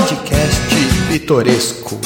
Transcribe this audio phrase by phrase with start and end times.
[0.00, 0.72] Podcast
[1.10, 2.00] Pitoresco.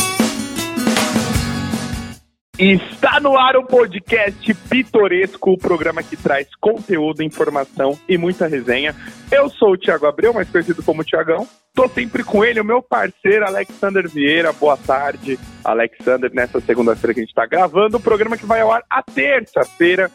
[2.59, 8.97] Está no ar o podcast Pitoresco, o programa que traz conteúdo, informação e muita resenha.
[9.31, 11.47] Eu sou o Thiago Abreu, mais conhecido como Tiagão.
[11.73, 14.53] Tô sempre com ele, o meu parceiro Alexander Vieira.
[14.53, 18.73] Boa tarde, Alexander, nessa segunda-feira que a gente está gravando o programa que vai ao
[18.73, 20.11] ar à terça-feira,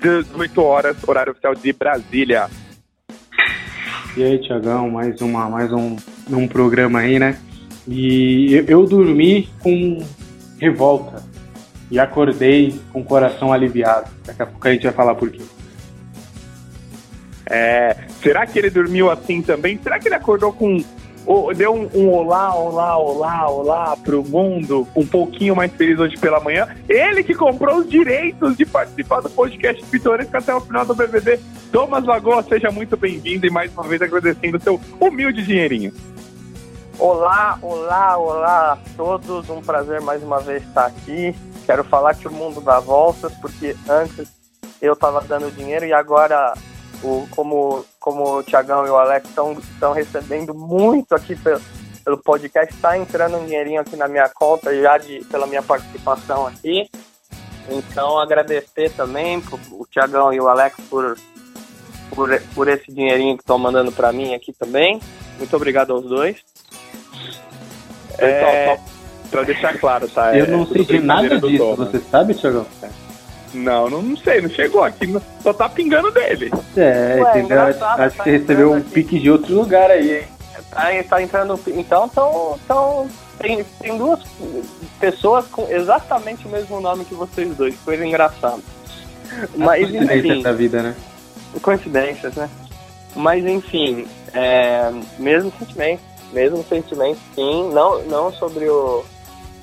[0.00, 2.48] 18 horas, horário oficial de Brasília.
[4.16, 5.96] E aí, Tiagão, mais, uma, mais um,
[6.30, 7.38] um programa aí, né?
[7.86, 10.02] E eu, eu dormi com
[10.58, 11.22] revolta
[11.90, 14.10] e acordei com o coração aliviado.
[14.24, 15.42] Daqui a pouco a gente vai falar por quê.
[17.46, 19.78] É, será que ele dormiu assim também?
[19.82, 20.82] Será que ele acordou com.
[21.54, 26.40] deu um, um, olá, olá, olá, olá pro mundo um pouquinho mais feliz hoje pela
[26.40, 26.66] manhã?
[26.88, 31.38] Ele que comprou os direitos de participar do podcast Pitoresco até o final do BBB.
[31.70, 35.92] Thomas Lagoa, seja muito bem-vindo e mais uma vez agradecendo o seu humilde dinheirinho.
[36.98, 39.50] Olá, olá, olá a todos.
[39.50, 41.34] Um prazer mais uma vez estar aqui.
[41.66, 44.28] Quero falar que o mundo dá voltas, porque antes
[44.80, 46.54] eu estava dando dinheiro e agora,
[47.02, 51.60] o, como, como o Tiagão e o Alex estão recebendo muito aqui pelo,
[52.04, 56.46] pelo podcast, está entrando um dinheirinho aqui na minha conta já de, pela minha participação
[56.46, 56.88] aqui.
[57.68, 61.16] Então, agradecer também pro, o Tiagão e o Alex por
[62.14, 65.00] por, por esse dinheirinho que estão mandando para mim aqui também.
[65.38, 66.36] Muito obrigado aos dois.
[68.18, 68.78] É,
[69.30, 70.36] pra deixar claro, tá?
[70.36, 72.66] Eu não é, sei de nada disso, você sabe, Thiago?
[73.52, 76.50] Não, não, não sei, não chegou aqui, só tá pingando dele.
[76.76, 77.62] É, Ué, entendeu?
[77.62, 80.24] Acho tá que você recebeu um pique de outro lugar aí, hein?
[80.70, 81.58] Tá, tá entrando.
[81.68, 84.20] Então, tão, tão, tem, tem duas
[84.98, 88.60] pessoas com exatamente o mesmo nome que vocês dois, coisa engraçada.
[89.56, 90.42] Mas, enfim.
[90.42, 90.94] da vida, né?
[91.60, 92.48] coincidências, né?
[93.14, 96.02] Mas enfim, é, mesmo sentimento,
[96.34, 99.04] mesmo sentimento, sim, não, não sobre o,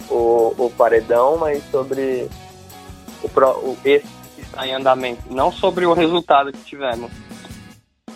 [0.09, 2.27] o, o paredão, mas sobre
[3.21, 7.11] o, o esse que está em andamento, não sobre o resultado que tivemos,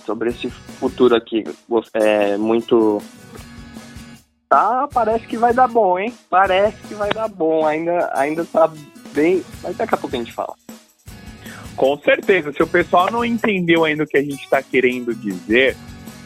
[0.05, 1.43] sobre esse futuro aqui,
[1.93, 3.01] é muito
[4.47, 6.13] tá, parece que vai dar bom, hein?
[6.29, 8.71] Parece que vai dar bom, ainda, ainda tá
[9.13, 10.55] bem, mas daqui a pouco a gente fala.
[11.75, 12.53] Com certeza.
[12.53, 15.75] Se o pessoal não entendeu ainda o que a gente está querendo dizer,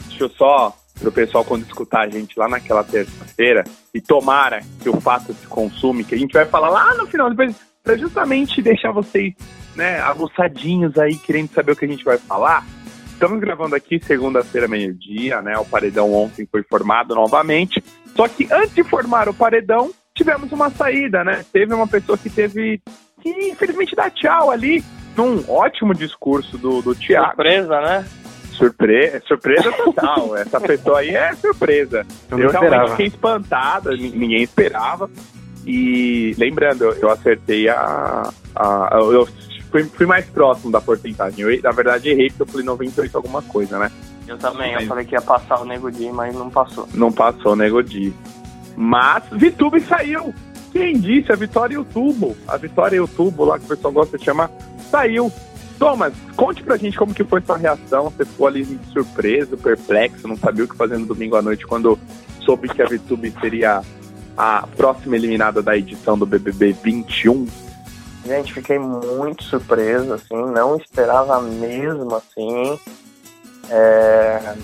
[0.07, 4.61] deixa eu só, para o pessoal quando escutar a gente lá naquela terça-feira, e tomara
[4.81, 7.97] que o fato se consume, que a gente vai falar lá no final, depois, para
[7.97, 9.33] justamente deixar vocês
[9.75, 12.65] né, aguçadinhos aí, querendo saber o que a gente vai falar.
[13.11, 15.57] Estamos gravando aqui segunda-feira, meio-dia, né?
[15.57, 17.83] O paredão ontem foi formado novamente.
[18.15, 21.43] Só que antes de formar o paredão, tivemos uma saída, né?
[21.51, 22.81] Teve uma pessoa que teve
[23.21, 24.83] que, infelizmente, dar tchau ali
[25.17, 27.27] num ótimo discurso do, do Thiago.
[27.27, 28.05] Surpresa, né?
[28.59, 30.35] Surpresa, surpresa total.
[30.37, 32.05] Essa pessoa aí é surpresa.
[32.29, 35.09] Eu, eu realmente fiquei espantada, ninguém esperava.
[35.65, 38.29] E lembrando, eu, eu acertei a.
[38.55, 39.25] a eu
[39.71, 41.45] fui, fui, mais próximo da porcentagem.
[41.45, 43.89] Eu, na verdade, errei porque eu falei 98 alguma coisa, né?
[44.27, 44.83] Eu também, mas...
[44.83, 46.87] eu falei que ia passar o Nego Di, mas não passou.
[46.93, 48.13] Não passou o Nego Di.
[48.75, 50.33] Mas Vitube saiu.
[50.71, 51.31] Quem disse?
[51.31, 52.35] A Vitória e o Tubo.
[52.47, 54.51] A Vitória e o Tubo, lá que o pessoal gosta de chamar,
[54.91, 55.31] saiu.
[55.79, 58.09] Thomas, conte pra gente como que foi sua reação.
[58.09, 61.97] Você ficou ali surpreso, perplexo, não sabia o que fazer no domingo à noite quando
[62.41, 63.81] soube que a VTube seria
[64.37, 67.47] a próxima eliminada da edição do BBB 21.
[68.25, 72.77] Gente, fiquei muito surpreso, assim, não esperava mesmo, assim.
[73.69, 74.55] É...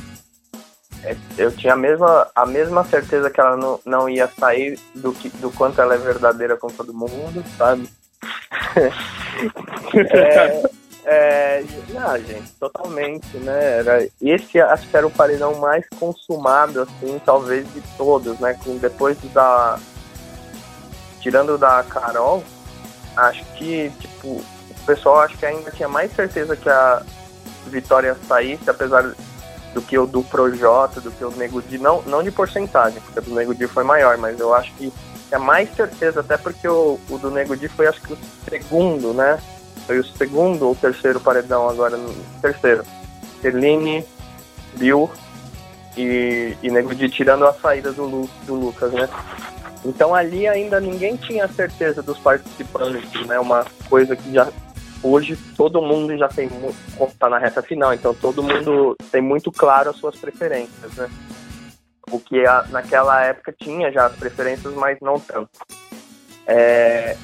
[1.03, 5.13] é eu tinha a mesma, a mesma certeza que ela não, não ia sair do,
[5.13, 7.87] que, do quanto ela é verdadeira com todo mundo, sabe?
[10.11, 10.69] é,
[11.07, 13.79] é, não, gente, totalmente, né?
[13.79, 18.57] Era, esse acho que era o paredão mais consumado, assim, talvez de todos, né?
[18.63, 19.77] Com, depois da.
[21.21, 22.43] Tirando da Carol,
[23.15, 27.03] acho que, tipo, o pessoal acho que ainda tinha mais certeza que a
[27.67, 29.15] Vitória saísse, apesar
[29.73, 33.19] do que o do Projota, do que o Nego Di, não, não de porcentagem, porque
[33.19, 34.91] o do Nego Di foi maior, mas eu acho que
[35.27, 38.17] tinha mais certeza, até porque o, o do Nego Di foi acho que o
[38.49, 39.39] segundo, né?
[39.85, 41.97] Foi o segundo ou terceiro paredão agora,
[42.41, 42.83] terceiro.
[43.43, 44.03] Erline,
[44.75, 45.09] Bill
[45.95, 49.07] e, e Nego Di tirando a saída do, Lu, do Lucas, né?
[49.83, 53.39] Então ali ainda ninguém tinha certeza dos participantes, né?
[53.39, 54.51] Uma coisa que já
[55.03, 56.49] hoje todo mundo já tem
[57.19, 61.09] tá na reta final, então todo mundo tem muito claro as suas preferências, né?
[62.09, 65.49] O que naquela época tinha já as preferências, mas não tanto.
[66.47, 67.15] É,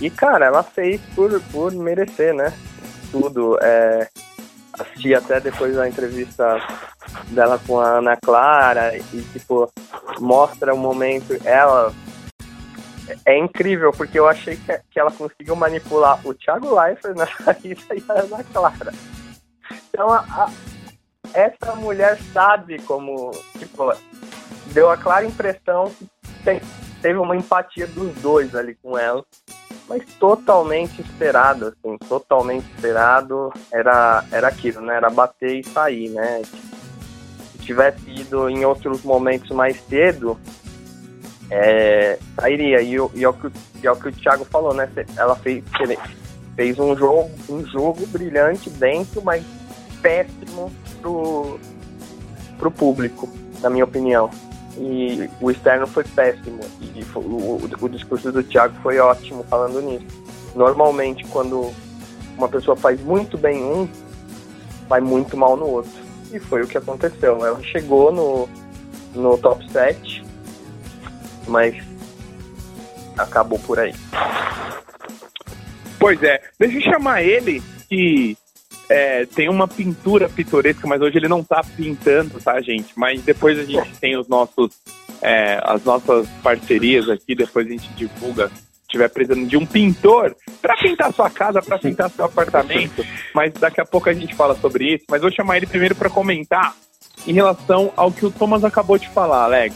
[0.00, 2.52] e, cara, ela fez por, por merecer, né?
[3.10, 3.58] Tudo.
[3.62, 4.08] É,
[4.72, 6.60] assisti até depois da entrevista
[7.28, 9.70] dela com a Ana Clara e, tipo,
[10.20, 11.36] mostra o momento.
[11.44, 11.92] Ela.
[13.24, 17.94] É incrível, porque eu achei que, que ela conseguiu manipular o Thiago Leifert na Raíssa
[17.94, 18.92] e a Ana Clara.
[19.88, 20.50] Então, a, a,
[21.32, 23.30] essa mulher sabe como.
[23.58, 23.94] Tipo,
[24.72, 26.06] deu a clara impressão que
[26.44, 26.60] tem,
[27.00, 29.24] teve uma empatia dos dois ali com ela
[29.88, 33.52] mas totalmente esperado, assim, totalmente esperado.
[33.72, 34.96] Era, era aquilo, né?
[34.96, 36.42] Era bater e sair, né?
[36.44, 40.38] Se tivesse ido em outros momentos mais cedo,
[41.50, 42.82] é, sairia.
[42.82, 43.50] E, e, é o que,
[43.82, 44.88] e é o que o Thiago falou, né?
[45.16, 45.62] Ela fez,
[46.56, 49.44] fez um jogo, um jogo brilhante dentro, mas
[50.02, 51.60] péssimo pro,
[52.58, 53.28] pro público,
[53.60, 54.30] na minha opinião
[54.76, 56.60] e o externo foi péssimo.
[56.80, 60.06] E o, o, o, discurso do Thiago foi ótimo falando nisso.
[60.54, 61.72] Normalmente, quando
[62.36, 63.88] uma pessoa faz muito bem um,
[64.88, 65.92] vai muito mal no outro.
[66.32, 67.44] E foi o que aconteceu.
[67.44, 68.48] Ela chegou no,
[69.14, 70.24] no top 7,
[71.46, 71.74] mas
[73.16, 73.94] acabou por aí.
[75.98, 78.36] Pois é, deixa eu chamar ele que
[78.88, 82.92] é, tem uma pintura pitoresca, mas hoje ele não tá pintando, tá, gente?
[82.96, 84.72] Mas depois a gente tem os nossos,
[85.20, 88.50] é, as nossas parcerias aqui, depois a gente divulga.
[88.88, 93.04] Tiver precisando de um pintor para pintar sua casa, para pintar seu apartamento,
[93.34, 95.04] mas daqui a pouco a gente fala sobre isso.
[95.10, 96.72] Mas vou chamar ele primeiro para comentar
[97.26, 99.74] em relação ao que o Thomas acabou de falar, Alex.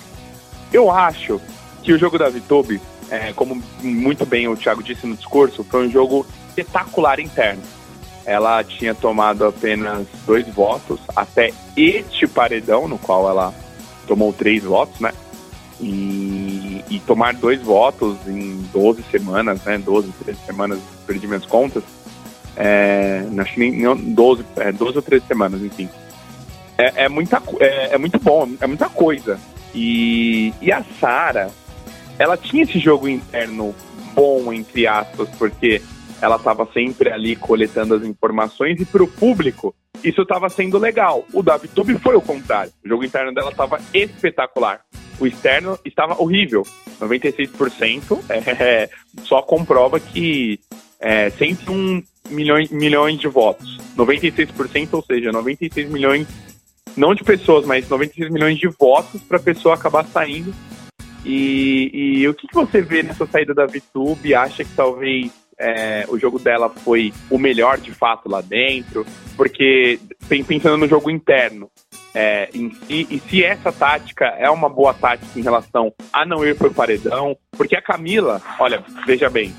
[0.72, 1.40] Eu acho
[1.82, 2.80] que o jogo da Vitube,
[3.10, 7.62] é, como muito bem o Thiago disse no discurso, foi um jogo espetacular interno
[8.30, 13.52] ela tinha tomado apenas dois votos até este paredão, no qual ela
[14.06, 15.12] tomou três votos, né?
[15.80, 19.78] E, e tomar dois votos em 12 semanas, né?
[19.78, 20.78] 12, 13 semanas,
[21.08, 21.82] perdi minhas contas.
[22.56, 25.88] É, acho que nem, 12, é, 12 ou 13 semanas, enfim.
[26.78, 29.40] É, é, muita, é, é muito bom, é muita coisa.
[29.74, 31.50] E, e a Sara,
[32.16, 33.74] ela tinha esse jogo interno
[34.14, 35.82] bom, entre aspas, porque
[36.20, 41.26] ela estava sempre ali coletando as informações e para o público isso estava sendo legal.
[41.32, 42.72] O da VTube foi o contrário.
[42.84, 44.80] O jogo interno dela estava espetacular.
[45.18, 46.62] O externo estava horrível.
[47.00, 48.88] 96% é,
[49.22, 50.58] só comprova que
[50.98, 53.78] é, 101 milhões, milhões de votos.
[53.96, 56.26] 96%, ou seja, 96 milhões,
[56.96, 60.54] não de pessoas, mas 96 milhões de votos para a pessoa acabar saindo.
[61.24, 64.34] E, e o que, que você vê nessa saída da VTube?
[64.34, 70.00] Acha que talvez é, o jogo dela foi o melhor de fato lá dentro, porque
[70.46, 71.70] pensando no jogo interno
[72.14, 76.44] é, em si, e se essa tática é uma boa tática em relação a não
[76.44, 79.54] ir pro paredão, porque a Camila, olha, veja bem,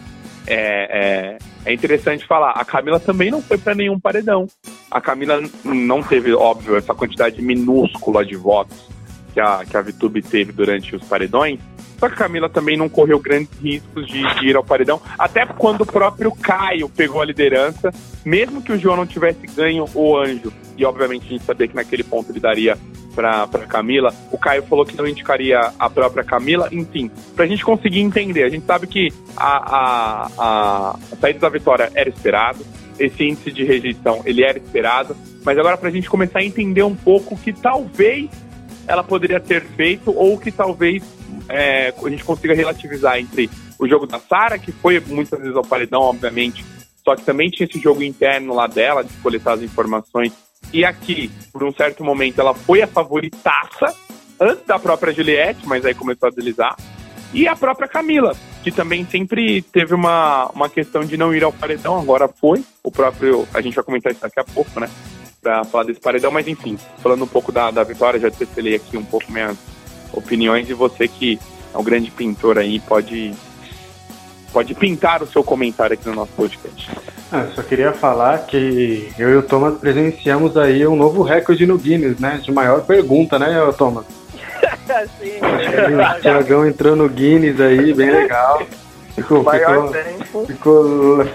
[0.47, 4.47] é, é, é interessante falar, a Camila também não foi para nenhum paredão.
[4.89, 8.90] A Camila não teve, óbvio, essa quantidade minúscula de votos
[9.33, 11.59] que a, que a VTube teve durante os paredões,
[11.99, 15.45] só que a Camila também não correu grandes riscos de, de, ir ao paredão, até
[15.45, 17.93] quando o próprio Caio pegou a liderança,
[18.25, 21.75] mesmo que o João não tivesse ganho o anjo, e obviamente a gente sabia que
[21.75, 22.75] naquele ponto ele daria
[23.13, 27.63] para Camila, o Caio falou que não indicaria a própria Camila, enfim, para a gente
[27.63, 28.43] conseguir entender.
[28.43, 32.65] A gente sabe que a, a, a, a saída da vitória era esperado,
[32.97, 36.83] esse índice de rejeição ele era esperado, mas agora para a gente começar a entender
[36.83, 38.29] um pouco que talvez
[38.91, 41.01] ela poderia ter feito ou que talvez
[41.47, 45.63] é, a gente consiga relativizar entre o jogo da Sara, que foi muitas vezes ao
[45.63, 46.63] paredão, obviamente,
[47.03, 50.33] só que também tinha esse jogo interno lá dela, de coletar as informações,
[50.73, 53.95] e aqui, por um certo momento, ela foi a favoritaça,
[54.39, 56.75] antes da própria Juliette, mas aí começou a deslizar,
[57.33, 61.53] e a própria Camila, que também sempre teve uma, uma questão de não ir ao
[61.53, 64.89] paredão, agora foi, o próprio, a gente vai comentar isso daqui a pouco, né,
[65.41, 68.95] pra falar desse paredão, mas enfim, falando um pouco da, da vitória, já tecelei aqui
[68.95, 69.57] um pouco minhas
[70.13, 71.39] opiniões e você que
[71.73, 73.33] é um grande pintor aí pode
[74.51, 76.91] pode pintar o seu comentário aqui no nosso podcast.
[77.31, 81.77] Ah, só queria falar que eu e o Thomas presenciamos aí um novo recorde no
[81.77, 82.41] Guinness, né?
[82.43, 84.05] De maior pergunta, né, Thomas?
[85.17, 88.61] Sim, o Thiagão entrou no Guinness aí, bem legal.
[89.15, 90.45] Ficou, maior ficou, tempo.
[90.45, 91.25] Ficou...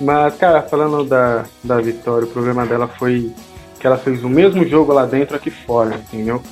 [0.00, 3.32] Mas, cara, falando da, da Vitória, o problema dela foi
[3.78, 6.42] que ela fez o mesmo jogo lá dentro aqui fora, entendeu?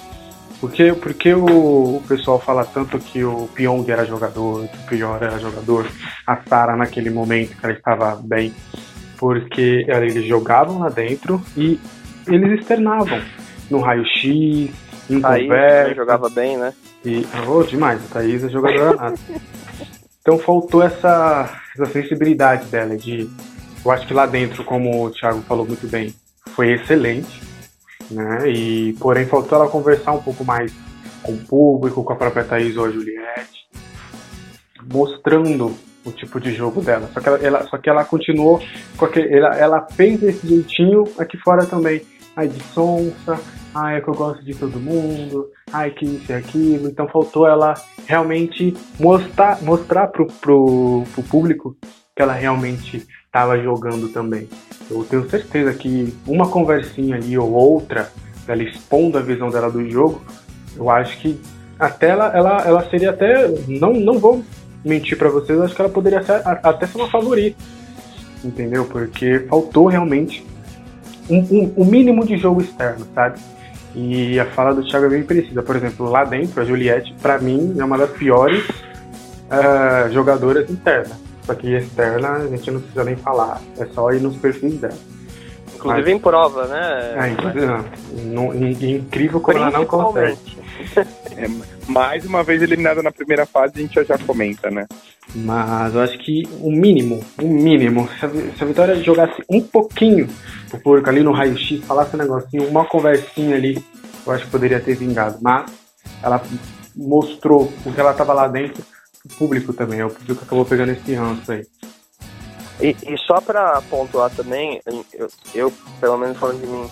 [0.61, 5.23] Porque, porque o, o pessoal fala tanto que o Pyong era jogador, que o Pior
[5.23, 5.87] era jogador,
[6.27, 8.55] a Sara naquele momento que ela estava bem,
[9.19, 11.79] porque eles jogavam lá dentro e
[12.27, 13.21] eles externavam
[13.71, 14.25] no raio-x,
[15.11, 15.95] em Thaís conversa.
[15.95, 16.73] jogava bem, né?
[17.05, 19.13] E, oh, demais, a Thaís é jogadora.
[20.25, 23.31] Então faltou essa, essa sensibilidade dela de.
[23.85, 26.15] Eu acho que lá dentro, como o Thiago falou muito bem,
[26.55, 27.45] foi excelente
[28.11, 28.49] né?
[28.49, 30.73] E porém faltou ela conversar um pouco mais
[31.23, 33.67] com o público, com a própria Thaís ou a Juliette,
[34.93, 37.09] mostrando o tipo de jogo dela.
[37.13, 38.63] Só que ela, ela só que ela continuou
[39.01, 42.03] aquele, ela, ela fez esse jeitinho aqui fora também.
[42.37, 43.41] Ai, de sonsa,
[43.75, 46.89] ai, é que eu gosto de todo mundo, ai, que isso e aquilo.
[46.89, 47.75] Então faltou ela
[48.07, 51.77] realmente mostrar, mostrar pro, pro, pro público
[52.15, 54.49] que ela realmente estava jogando também.
[54.91, 58.11] Eu tenho certeza que uma conversinha ali ou outra,
[58.47, 60.23] ela expondo a visão dela do jogo,
[60.77, 61.41] eu acho que
[61.79, 63.49] até ela, ela, ela seria até.
[63.67, 64.45] Não, não vou
[64.85, 67.57] mentir para vocês, acho que ela poderia ser, até ser uma favorita.
[68.45, 68.85] Entendeu?
[68.85, 70.45] Porque faltou realmente
[71.29, 73.41] um, um, um, mínimo de jogo externo, sabe?
[73.95, 75.63] E a fala do Thiago é bem precisa.
[75.63, 81.17] Por exemplo, lá dentro, a Juliette, para mim, é uma das piores uh, jogadoras internas.
[81.45, 84.95] Só que externa a gente não precisa nem falar, é só ir nos perfis dela.
[85.75, 87.15] Inclusive Mas, em prova, né?
[87.19, 88.53] É, inclusive não.
[88.53, 90.54] não incrível como ela não consegue.
[91.37, 91.49] É,
[91.89, 94.87] mais uma vez eliminada na primeira fase, a gente já, já comenta, né?
[95.35, 99.61] Mas eu acho que o mínimo, o mínimo, se a, se a Vitória jogasse um
[99.61, 100.29] pouquinho
[100.73, 103.85] o público ali no raio-x, falasse um negocinho, uma conversinha ali,
[104.25, 105.39] eu acho que poderia ter vingado.
[105.41, 105.71] Mas
[106.23, 106.41] ela
[106.95, 108.85] mostrou o que ela estava lá dentro,
[109.25, 111.67] o público também, é o público que acabou pegando esse ranço aí.
[112.81, 114.81] E, e só para pontuar também,
[115.15, 116.91] eu, eu, pelo menos falando de mim,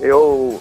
[0.00, 0.60] eu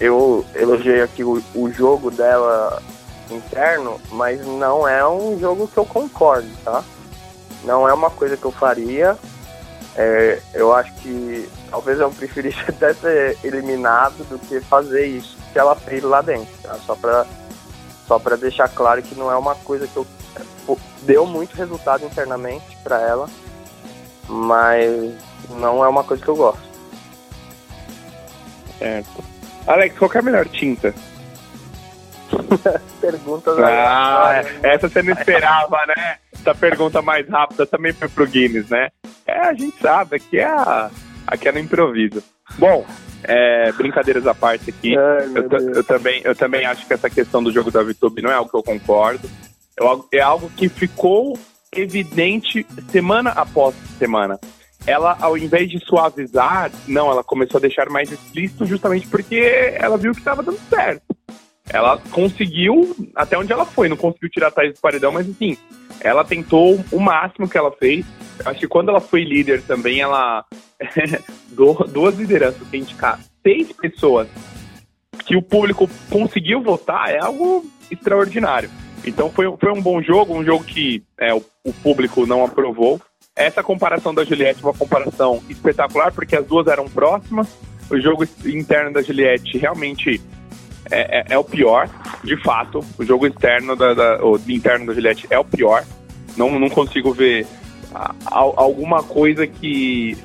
[0.00, 2.82] eu elogiei aqui o, o jogo dela
[3.30, 6.82] interno, mas não é um jogo que eu concordo, tá?
[7.64, 9.16] Não é uma coisa que eu faria.
[9.94, 15.58] É, eu acho que talvez eu preferisse até ser eliminado do que fazer isso que
[15.58, 16.74] ela fez lá dentro, tá?
[16.86, 17.26] Só pra,
[18.08, 20.06] só pra deixar claro que não é uma coisa que eu.
[21.02, 23.28] Deu muito resultado internamente para ela,
[24.28, 25.14] mas
[25.48, 26.60] não é uma coisa que eu gosto.
[28.78, 29.39] Certo.
[29.70, 30.92] Alex, qual é a melhor tinta?
[33.00, 36.16] Perguntas ah, essa você não esperava, né?
[36.32, 38.88] Essa pergunta mais rápida também foi pro Guinness, né?
[39.24, 40.90] É, a gente sabe, aqui é a,
[41.24, 42.20] aqui é no improviso.
[42.58, 42.84] Bom,
[43.22, 47.40] é, brincadeiras à parte aqui, Ai, eu, eu, também, eu também acho que essa questão
[47.40, 49.30] do jogo da VTube não é algo que eu concordo.
[50.12, 51.38] É algo que ficou
[51.72, 54.38] evidente semana após semana
[54.86, 59.98] ela, ao invés de suavizar, não, ela começou a deixar mais explícito justamente porque ela
[59.98, 61.02] viu que estava dando certo.
[61.72, 65.56] Ela conseguiu, até onde ela foi, não conseguiu tirar a Thaís do paredão, mas assim,
[66.00, 68.04] ela tentou o máximo que ela fez.
[68.44, 70.44] Acho que quando ela foi líder também, ela.
[71.92, 74.28] duas lideranças, tem indicar seis pessoas
[75.26, 78.70] que o público conseguiu votar, é algo extraordinário.
[79.04, 83.00] Então foi, foi um bom jogo, um jogo que é, o, o público não aprovou,
[83.46, 87.48] essa comparação da Juliette é uma comparação espetacular, porque as duas eram próximas.
[87.90, 90.20] O jogo interno da Juliette realmente
[90.90, 91.88] é, é, é o pior,
[92.22, 92.84] de fato.
[92.98, 94.18] O jogo externo da, da,
[94.48, 95.84] interno da Juliette é o pior.
[96.36, 97.46] Não, não consigo ver
[97.94, 100.16] a, a, alguma coisa que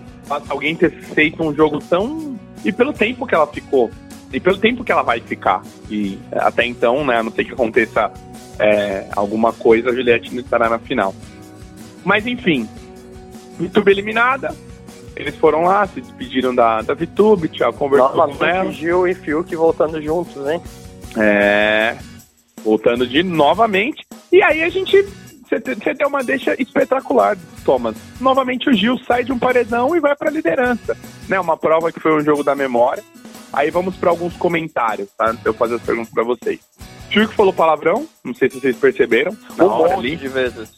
[0.50, 2.38] alguém ter feito um jogo tão.
[2.64, 3.90] E pelo tempo que ela ficou.
[4.34, 5.62] E pelo tempo que ela vai ficar.
[5.90, 8.12] E até então, né, a não ser que aconteça
[8.60, 11.14] é, alguma coisa, a Juliette não estará na final.
[12.04, 12.70] Mas enfim,
[13.60, 14.56] VTube eliminada.
[15.16, 18.72] Eles foram lá, se despediram da, da VTube, Thiago conversou Nossa, com ela.
[18.72, 20.62] Gil e Fiuk voltando juntos, hein?
[21.18, 21.96] É.
[22.64, 24.06] Voltando de novamente.
[24.32, 25.06] E aí a gente.
[25.48, 27.96] Você tem uma deixa espetacular, Thomas.
[28.20, 30.98] Novamente o Gil sai de um paredão e vai para liderança.
[31.30, 31.40] Né?
[31.40, 33.04] Uma prova que foi um jogo da memória.
[33.54, 35.30] Aí vamos para alguns comentários, tá?
[35.30, 36.60] Antes de eu fazer as perguntas para vocês.
[37.10, 39.38] Fiuk falou palavrão, não sei se vocês perceberam.
[39.58, 40.16] Um monte ali.
[40.18, 40.70] de vezes.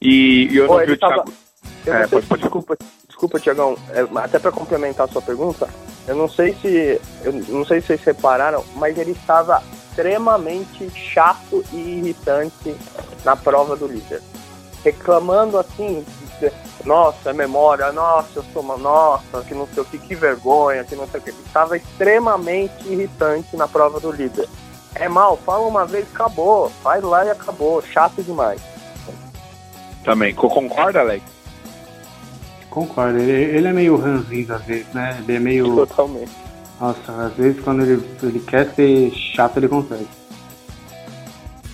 [0.00, 1.16] E, e eu Pô, não vi o Thiago.
[1.16, 1.30] Tava...
[1.30, 1.43] Eu
[1.86, 2.42] é, pode, pode.
[2.42, 5.68] Desculpa, desculpa Tiagão, é, até para complementar a sua pergunta,
[6.06, 11.64] eu não sei se eu não sei se vocês repararam, mas ele estava extremamente chato
[11.72, 12.74] e irritante
[13.24, 14.20] na prova do líder.
[14.82, 16.04] Reclamando assim,
[16.84, 20.94] nossa, memória, nossa, eu sou uma, nossa, que não sei o que, que vergonha, que
[20.94, 21.30] não sei o que.
[21.30, 24.48] Ele estava extremamente irritante na prova do líder.
[24.94, 26.70] É mal, fala uma vez, acabou.
[26.82, 27.82] Faz lá e acabou.
[27.82, 28.60] Chato demais.
[30.04, 30.34] Também.
[30.34, 31.33] Concorda, Alex?
[32.74, 35.16] Concordo, ele, ele é meio ranzinho às vezes, né?
[35.22, 35.76] Ele é meio.
[35.76, 36.32] Totalmente.
[36.80, 40.08] Nossa, às vezes quando ele, ele quer ser chato, ele consegue.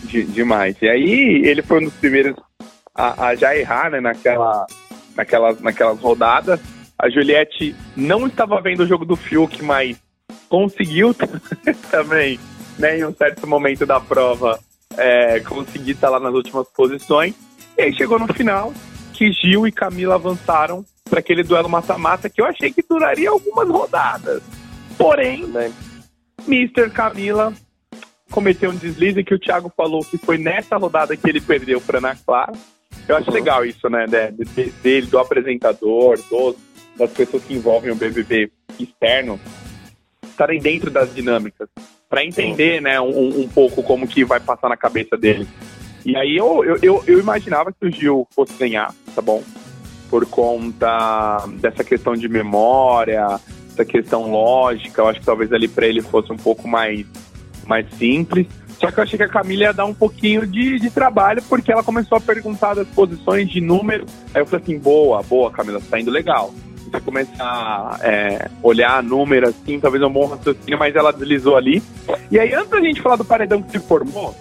[0.04, 0.76] De, demais.
[0.83, 2.37] E aí ele foi um dos primeiros
[2.95, 4.66] a, a já errar, né, naquela,
[5.16, 6.61] naquelas, naquelas rodadas.
[6.99, 9.97] A Juliette não estava vendo o jogo do Fiuk, mas
[10.50, 11.14] conseguiu
[11.90, 12.38] também,
[12.78, 14.61] né, em um certo momento da prova,
[14.99, 17.35] é, conseguir estar lá nas últimas posições.
[17.78, 18.75] E aí chegou no final,
[19.21, 23.69] que Gil e Camila avançaram para aquele duelo mata-mata que eu achei que duraria algumas
[23.69, 24.43] rodadas.
[24.97, 25.45] Porém,
[26.49, 26.89] Mr.
[26.89, 27.53] Camila
[28.31, 31.99] cometeu um deslize que o Thiago falou que foi nessa rodada que ele perdeu para
[31.99, 32.53] Ana Clara.
[33.07, 33.35] Eu acho uhum.
[33.35, 34.07] legal isso, né?
[34.07, 36.57] De, dele, do apresentador, dos,
[36.97, 39.39] das pessoas que envolvem o BBB externo,
[40.25, 41.69] estarem dentro das dinâmicas,
[42.09, 45.47] para entender, né, um, um, pouco como que vai passar na cabeça dele.
[46.04, 49.42] E aí eu, eu, eu, eu imaginava que o Gil fosse ganhar, tá bom?
[50.09, 53.38] Por conta dessa questão de memória,
[53.73, 57.07] essa questão lógica, eu acho que talvez ali para ele fosse um pouco mais,
[57.66, 58.47] mais simples.
[58.80, 61.71] Só que eu achei que a Camila ia dar um pouquinho de, de trabalho, porque
[61.71, 64.07] ela começou a perguntar das posições de número.
[64.35, 66.52] Aí eu falei assim: boa, boa, Camila, tá indo legal.
[66.90, 71.83] Você começar a é, olhar número assim, talvez um bom raciocínio, mas ela deslizou ali.
[72.30, 74.35] E aí, antes da gente falar do paredão que se formou,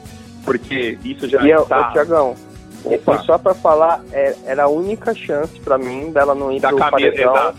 [0.50, 1.78] porque isso já e está...
[1.78, 2.36] Eu, Tiagão,
[3.24, 6.80] só pra falar, é, era a única chance pra mim dela não ir da pro
[6.80, 7.54] paredão.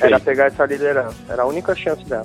[0.00, 1.16] Era pegar essa liderança.
[1.28, 2.24] Era a única chance dela.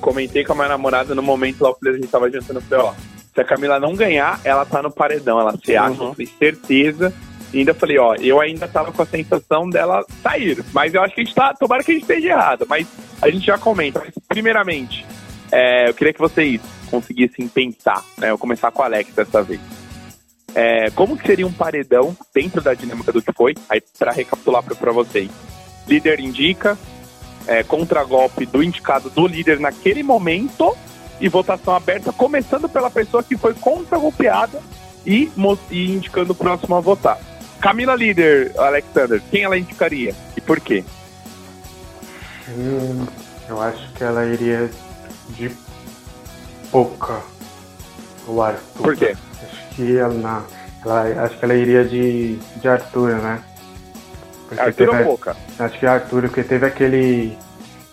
[0.00, 2.60] Comentei com a minha namorada no momento lá que a gente tava jantando.
[2.60, 2.92] Falei, ó,
[3.34, 5.40] se a Camila não ganhar, ela tá no paredão.
[5.40, 6.14] Ela se acha, uhum.
[6.38, 7.10] certeza.
[7.54, 10.62] E ainda falei, ó, eu ainda tava com a sensação dela sair.
[10.74, 11.54] Mas eu acho que a gente tá.
[11.54, 12.66] Tomara que a gente esteja errado.
[12.68, 12.86] Mas
[13.22, 14.02] a gente já comenta.
[14.04, 15.06] Mas, primeiramente,
[15.50, 18.26] é, eu queria que vocês conseguissem pensar, né?
[18.26, 19.60] Eu vou começar com o Alex dessa vez.
[20.54, 23.54] É, como que seria um paredão dentro da dinâmica do que foi?
[23.68, 25.30] Aí, para recapitular para vocês.
[25.86, 26.76] Líder indica,
[27.46, 30.76] é, contra-golpe do indicado do líder naquele momento
[31.20, 34.60] e votação aberta, começando pela pessoa que foi contra-golpeada
[35.06, 35.30] e,
[35.70, 37.18] e indicando o próximo a votar.
[37.60, 40.82] Camila líder, Alexander, quem ela indicaria e por quê?
[42.48, 43.06] Hum,
[43.48, 44.70] eu acho que ela iria
[45.30, 45.50] de
[46.70, 47.20] pouca.
[48.26, 48.82] O Arthur.
[48.82, 49.16] Por quê?
[49.42, 50.42] Acho que ela, na,
[50.84, 53.42] ela, acho que ela iria de, de Arthur, né?
[54.48, 55.36] Porque Arthur teve, ou Pouca?
[55.58, 57.38] Acho que é Arthur, porque teve aquele,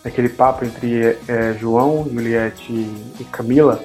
[0.04, 3.80] aquele papo entre é, João, Juliette e Camila,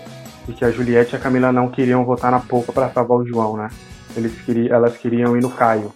[0.47, 3.25] e que a Juliette e a Camila não queriam votar na Pouca para salvar o
[3.25, 3.69] João, né?
[4.15, 5.93] Eles queriam, elas queriam ir no Caio.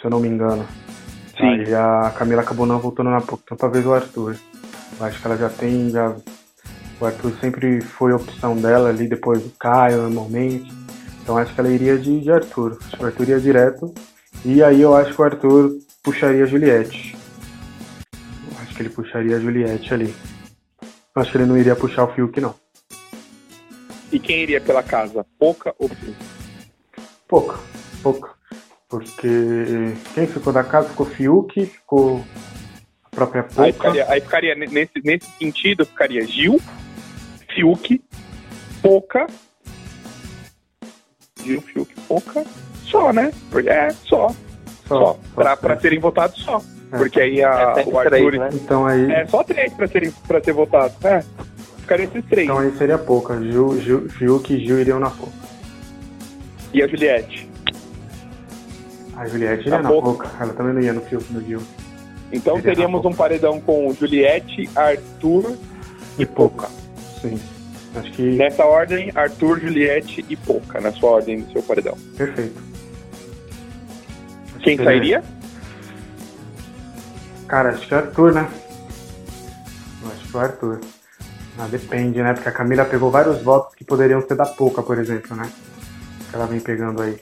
[0.00, 0.66] Se eu não me engano.
[1.36, 1.46] Sim.
[1.46, 4.36] Aí a Camila acabou não votando na Pouca, então talvez o Arthur.
[4.98, 5.90] Eu acho que ela já tem.
[5.90, 6.14] Já,
[7.00, 10.70] o Arthur sempre foi opção dela ali depois do Caio, normalmente.
[11.22, 12.78] Então acho que ela iria de, de Arthur.
[12.86, 13.94] Acho que o Arthur ia direto.
[14.44, 17.16] E aí eu acho que o Arthur puxaria a Juliette.
[18.50, 20.14] Eu acho que ele puxaria a Juliette ali.
[21.14, 22.54] Acho que ele não iria puxar o Fiuk, não.
[24.12, 25.24] E quem iria pela casa?
[25.38, 26.16] Pouca ou Fiuk?
[27.26, 27.58] Pouca,
[28.02, 28.30] pouca.
[28.88, 32.24] Porque quem ficou da casa ficou Fiuk, ficou
[33.04, 33.62] a própria Pouca.
[33.62, 36.60] Aí ficaria, aí ficaria nesse, nesse sentido, ficaria Gil,
[37.54, 38.02] Fiuk,
[38.82, 39.26] Pouca.
[41.42, 42.44] Gil, Fiuk, Pouca
[42.90, 43.32] só, né?
[43.66, 44.28] É, só.
[44.86, 44.98] Só.
[44.98, 45.18] só.
[45.34, 46.60] Pra, pra serem votados só.
[46.92, 46.98] É.
[46.98, 48.32] Porque aí a, é, o Arthur.
[48.32, 48.48] Três, né?
[48.52, 49.10] Então aí.
[49.12, 51.04] É só três pra, serem, pra ser votados.
[51.04, 51.24] É.
[51.78, 52.44] Ficaria esses três.
[52.46, 53.40] Então aí seria pouca.
[53.40, 55.32] Gil, Gil, Fiuk e Gil iriam na pouca.
[56.74, 57.48] E a Juliette?
[59.16, 60.30] A Juliette iria na, na pouca.
[60.40, 61.60] Ela também não ia no Fiuk no Gil.
[62.32, 65.56] Então iria teríamos um paredão com Juliette, Arthur
[66.18, 66.68] e, e Pouca.
[67.20, 67.40] Sim.
[67.94, 68.22] Acho que.
[68.36, 71.96] Nessa ordem, Arthur, Juliette e Pouca, na sua ordem do seu paredão.
[72.16, 72.60] Perfeito.
[74.62, 75.22] Quem sairia?
[77.48, 78.48] Cara, acho que é o Arthur, né?
[80.02, 80.80] Eu acho que é o Arthur.
[81.58, 82.32] Ah, depende, né?
[82.32, 85.50] Porque a Camila pegou vários votos que poderiam ser da Pouca, por exemplo, né?
[86.30, 87.18] Que ela vem pegando aí.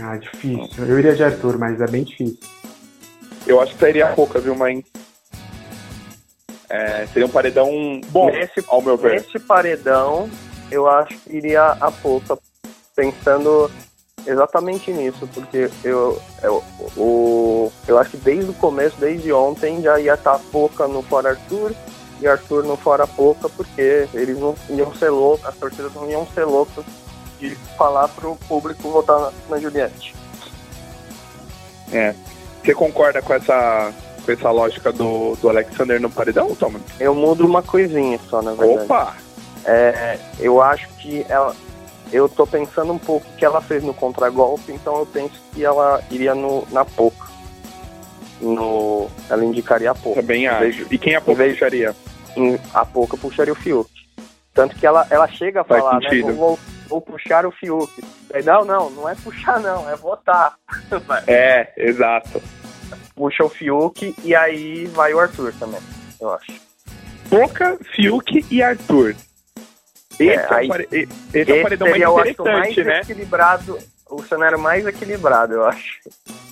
[0.00, 0.84] Ah, difícil.
[0.84, 2.38] Eu iria de Arthur, mas é bem difícil.
[3.46, 4.84] Eu acho que sairia a Pouca, viu, mãe?
[6.72, 7.68] É, seria um paredão
[8.08, 9.20] bom, nesse, ao meu ver.
[9.20, 10.26] Nesse paredão,
[10.70, 12.38] eu acho que iria a Pouca,
[12.96, 13.70] pensando
[14.26, 16.64] exatamente nisso, porque eu, eu,
[16.96, 21.30] o, eu acho que desde o começo, desde ontem, já ia estar Pouca no Fora
[21.30, 21.74] Arthur
[22.22, 26.26] e Arthur no Fora Pouca, porque eles não iam ser loucos, as torcidas não iam
[26.28, 26.86] ser loucas
[27.38, 30.14] de falar pro público votar na, na Juliette.
[31.92, 32.14] É.
[32.64, 33.92] Você concorda com essa,
[34.24, 36.82] com essa lógica do, do Alexander no paredão, Thomas?
[36.98, 38.84] Eu mudo uma coisinha só, na verdade.
[38.84, 39.16] Opa!
[39.64, 41.54] É, eu acho que ela,
[42.12, 45.64] eu tô pensando um pouco o que ela fez no contragolpe, então eu penso que
[45.64, 47.30] ela iria no, na Poca.
[48.40, 50.20] No, ela indicaria a Poca.
[50.20, 50.86] Também acho.
[50.90, 51.94] E quem a Poca puxaria?
[52.74, 53.88] A Poca puxaria o Fiuk.
[54.52, 56.26] Tanto que ela, ela chega a Faz falar, né, sentido.
[56.26, 56.32] né?
[56.34, 56.58] Vou,
[56.88, 57.90] vou, puxar o Fiuk.
[58.44, 60.56] Não, não, não é puxar não, é votar.
[61.26, 62.42] é, exato.
[63.14, 65.80] Puxa o Fiuk e aí vai o Arthur também,
[66.20, 66.52] eu acho.
[67.28, 69.14] Poca, Fiuk e Arthur.
[70.18, 73.00] Esse, é, aí, é, esse é o paredão mais interessante, mais né?
[73.00, 73.78] equilibrado,
[74.10, 76.00] o cenário mais equilibrado, eu acho.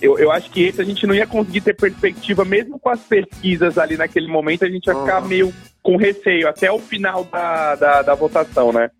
[0.01, 3.01] Eu, eu acho que esse a gente não ia conseguir ter perspectiva, mesmo com as
[3.01, 5.29] pesquisas ali naquele momento, a gente ia ficar Uhum.
[5.29, 8.91] meio com receio, até o final da, da, da votação, né?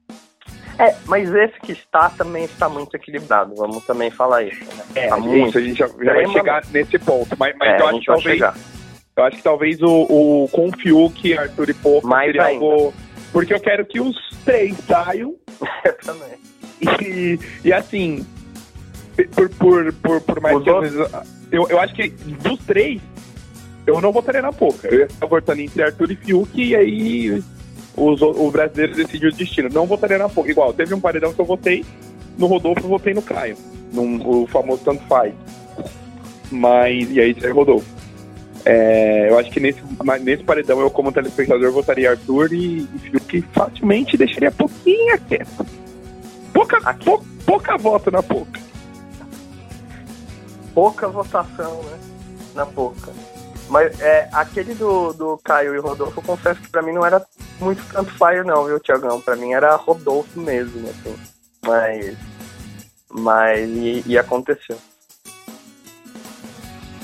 [0.83, 4.83] É, mas esse que está também está muito equilibrado, vamos também falar isso, né?
[4.95, 7.37] É, tá isso, a gente já, já vai chegar nesse ponto.
[7.39, 8.35] Mas, mas É, eu acho que talvez.
[8.39, 8.55] chegar.
[9.17, 9.89] Eu acho que talvez o,
[10.45, 12.65] o com o Fiuk, Arthur e Pouco seria ainda.
[12.65, 12.95] algo.
[13.33, 15.35] Porque eu quero que os três saiam
[15.85, 16.39] Eu também.
[17.03, 18.27] e, e assim.
[19.35, 20.93] Por, por, por, por mais Os que às outros?
[20.95, 21.13] vezes.
[21.53, 23.03] Eu, eu acho que dos três,
[23.87, 24.89] eu não votaria na Pouca.
[24.89, 27.43] Eu ia estar votando entre Arthur e Fiuk e aí
[27.97, 29.69] os, o brasileiro decidiu o destino.
[29.73, 30.51] Não votaria na Pouca.
[30.51, 31.85] Igual, teve um paredão que eu votei
[32.39, 33.57] no Rodolfo, eu votei no Caio.
[33.93, 35.35] Num, o famoso tanto faz.
[36.51, 37.11] Mas.
[37.11, 37.87] E aí, aí Rodolfo.
[38.65, 39.81] É, eu acho que nesse,
[40.23, 45.67] nesse paredão eu, como telespectador, votaria Arthur e, e Fiuk facilmente deixaria pouquinho quieto.
[46.53, 48.61] Pouca, pou- pouca voto na pouca.
[50.75, 51.99] Pouca votação, né?
[52.55, 53.13] Na pouca.
[53.71, 57.25] Mas é, aquele do, do Caio e Rodolfo, eu confesso que pra mim não era
[57.61, 59.21] muito tanto fire não, viu, Tiagão?
[59.21, 61.17] Pra mim era Rodolfo mesmo, assim.
[61.65, 62.17] Mas.
[63.09, 63.71] Mas.
[63.71, 64.77] E, e aconteceu.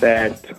[0.00, 0.56] Certo.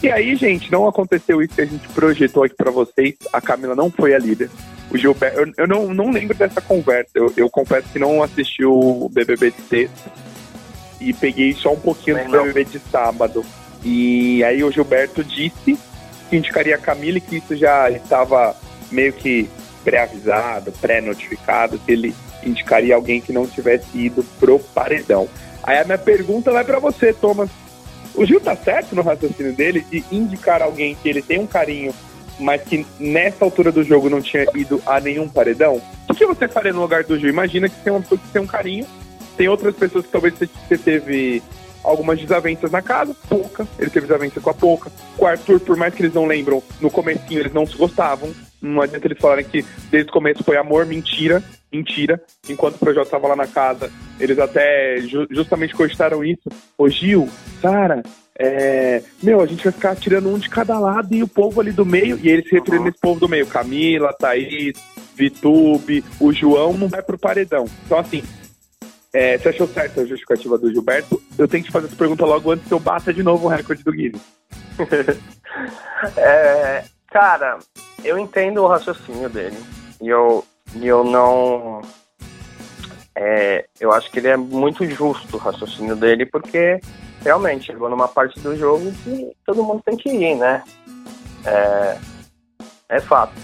[0.00, 3.16] E aí, gente, não aconteceu isso que a gente projetou aqui pra vocês.
[3.32, 4.48] A Camila não foi a líder.
[4.88, 7.10] O Gilberto, eu, eu não, não lembro dessa conversa.
[7.14, 10.12] Eu, eu confesso que não assisti o BBB de sexta.
[11.00, 12.44] E peguei só um pouquinho do não.
[12.44, 13.44] BBB de sábado.
[13.84, 15.78] E aí o Gilberto disse
[16.28, 18.54] que indicaria a Camila e que isso já estava
[18.90, 19.48] meio que
[19.84, 25.28] pré-avisado, pré-notificado, que ele indicaria alguém que não tivesse ido pro paredão.
[25.62, 27.50] Aí a minha pergunta vai pra você, Thomas.
[28.14, 31.94] O Gil tá certo no raciocínio dele de indicar alguém que ele tem um carinho,
[32.38, 35.80] mas que nessa altura do jogo não tinha ido a nenhum paredão?
[36.08, 37.28] O que você faria no lugar do Gil?
[37.28, 38.86] Imagina que tem uma pessoa que tem um carinho,
[39.36, 41.42] tem outras pessoas que talvez você teve
[41.82, 44.90] algumas desavenças na casa, pouca, ele teve desavença com a pouca.
[45.16, 48.30] Com o Arthur, por mais que eles não lembram, no comecinho eles não se gostavam.
[48.60, 52.22] Não adianta eles falarem que desde o começo foi amor, mentira, mentira.
[52.48, 56.48] Enquanto o Projota tava lá na casa, eles até ju- justamente cogitaram isso.
[56.76, 57.26] Ô Gil,
[57.62, 58.02] Sara,
[58.38, 61.72] é, meu, a gente vai ficar tirando um de cada lado e o povo ali
[61.72, 62.88] do meio, e eles se referindo Uhum.
[62.90, 64.74] esse povo do meio, Camila, Thaís,
[65.14, 67.64] Vitube, o João não vai pro paredão.
[67.86, 68.22] Então, assim,
[69.12, 71.20] é, você achou certa a justificativa do Gilberto?
[71.38, 73.82] Eu tenho que fazer essa pergunta logo antes que eu bata de novo o recorde
[73.82, 74.22] do Guinness.
[76.16, 77.58] É, cara,
[78.02, 79.58] eu entendo o raciocínio dele.
[80.00, 80.42] E eu,
[80.80, 81.82] eu não.
[83.14, 86.80] é, eu acho que ele é muito justo o raciocínio dele, porque
[87.22, 90.62] realmente chegou numa parte do jogo que todo mundo tem que ir, né?
[91.44, 91.98] É,
[92.88, 93.34] é fato.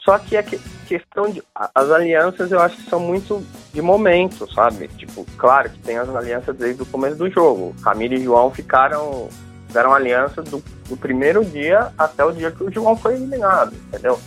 [0.00, 1.42] Só que a que- questão de.
[1.74, 3.42] As alianças eu acho que são muito
[3.76, 4.88] de momento, sabe?
[4.88, 7.74] Tipo, claro que tem as alianças desde o começo do jogo.
[7.84, 9.28] Camila e João ficaram.
[9.66, 14.18] Fizeram aliança do, do primeiro dia até o dia que o João foi eliminado, entendeu?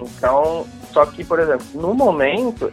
[0.00, 2.72] Então, só que, por exemplo, no momento,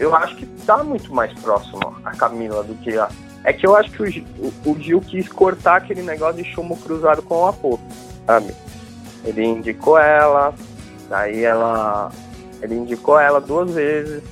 [0.00, 3.08] eu acho que tá muito mais próximo a Camila do que a.
[3.44, 6.50] É que eu acho que o, Gi- o, o Gil quis cortar aquele negócio de
[6.52, 7.78] chumbo cruzado com o Apo,
[8.26, 8.52] sabe?
[9.24, 10.52] Ele indicou ela,
[11.08, 12.10] daí ela.
[12.62, 14.22] Ele indicou ela duas vezes,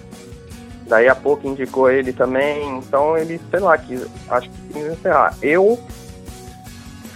[0.86, 5.36] daí a pouco indicou ele também, então ele, sei lá, quis, acho que quis encerrar.
[5.42, 5.78] Eu,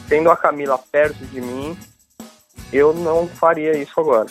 [0.09, 1.77] tendo a Camila perto de mim,
[2.73, 4.27] eu não faria isso agora.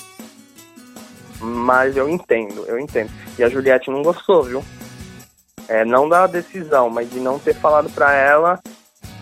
[1.39, 3.11] Mas eu entendo, eu entendo.
[3.37, 4.63] E a Juliette não gostou, viu?
[5.67, 8.59] É, não da decisão, mas de não ter falado pra ela,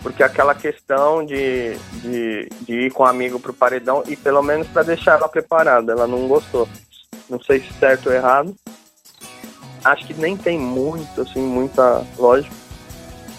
[0.02, 4.68] porque aquela questão de, de, de ir com o amigo pro paredão e pelo menos
[4.68, 6.70] pra deixar ela preparada, ela não gostou.
[7.28, 8.56] Não sei se certo ou errado.
[9.86, 12.56] Acho que nem tem muito, assim, muita lógica,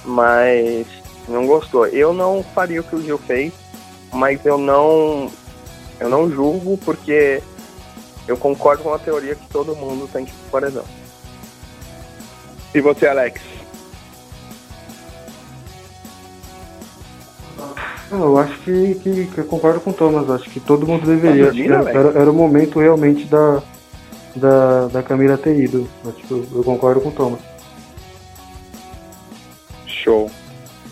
[0.05, 0.87] mas
[1.29, 1.89] não gostou.
[1.89, 3.53] Eu não faria o que o Gil fez,
[4.13, 5.29] mas eu não
[5.99, 7.43] eu não julgo porque
[8.29, 10.85] eu concordo com a teoria que todo mundo tem que ir pro paredão.
[12.73, 13.43] E você, Alex?
[18.09, 21.07] Não, eu acho que, que, que eu concordo com o Thomas, acho que todo mundo
[21.07, 21.49] deveria.
[21.49, 23.61] Acho que dormindo, era, era, era o momento realmente da,
[24.37, 25.89] da, da Camila ter ido.
[26.31, 27.41] Eu, eu concordo com o Thomas.
[29.87, 30.31] Show.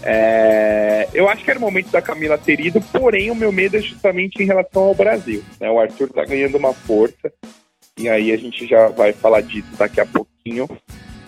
[0.03, 3.77] É, eu acho que era o momento da Camila ter ido, porém o meu medo
[3.77, 5.43] é justamente em relação ao Brasil.
[5.59, 5.71] né?
[5.71, 7.33] O Arthur tá ganhando uma força,
[7.97, 10.69] e aí a gente já vai falar disso daqui a pouquinho.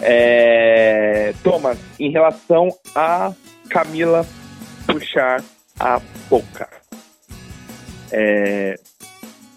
[0.01, 3.33] É, Thomas, em relação a
[3.71, 4.27] Camila
[4.87, 5.43] puxar
[5.81, 6.69] a boca.
[8.13, 8.75] É,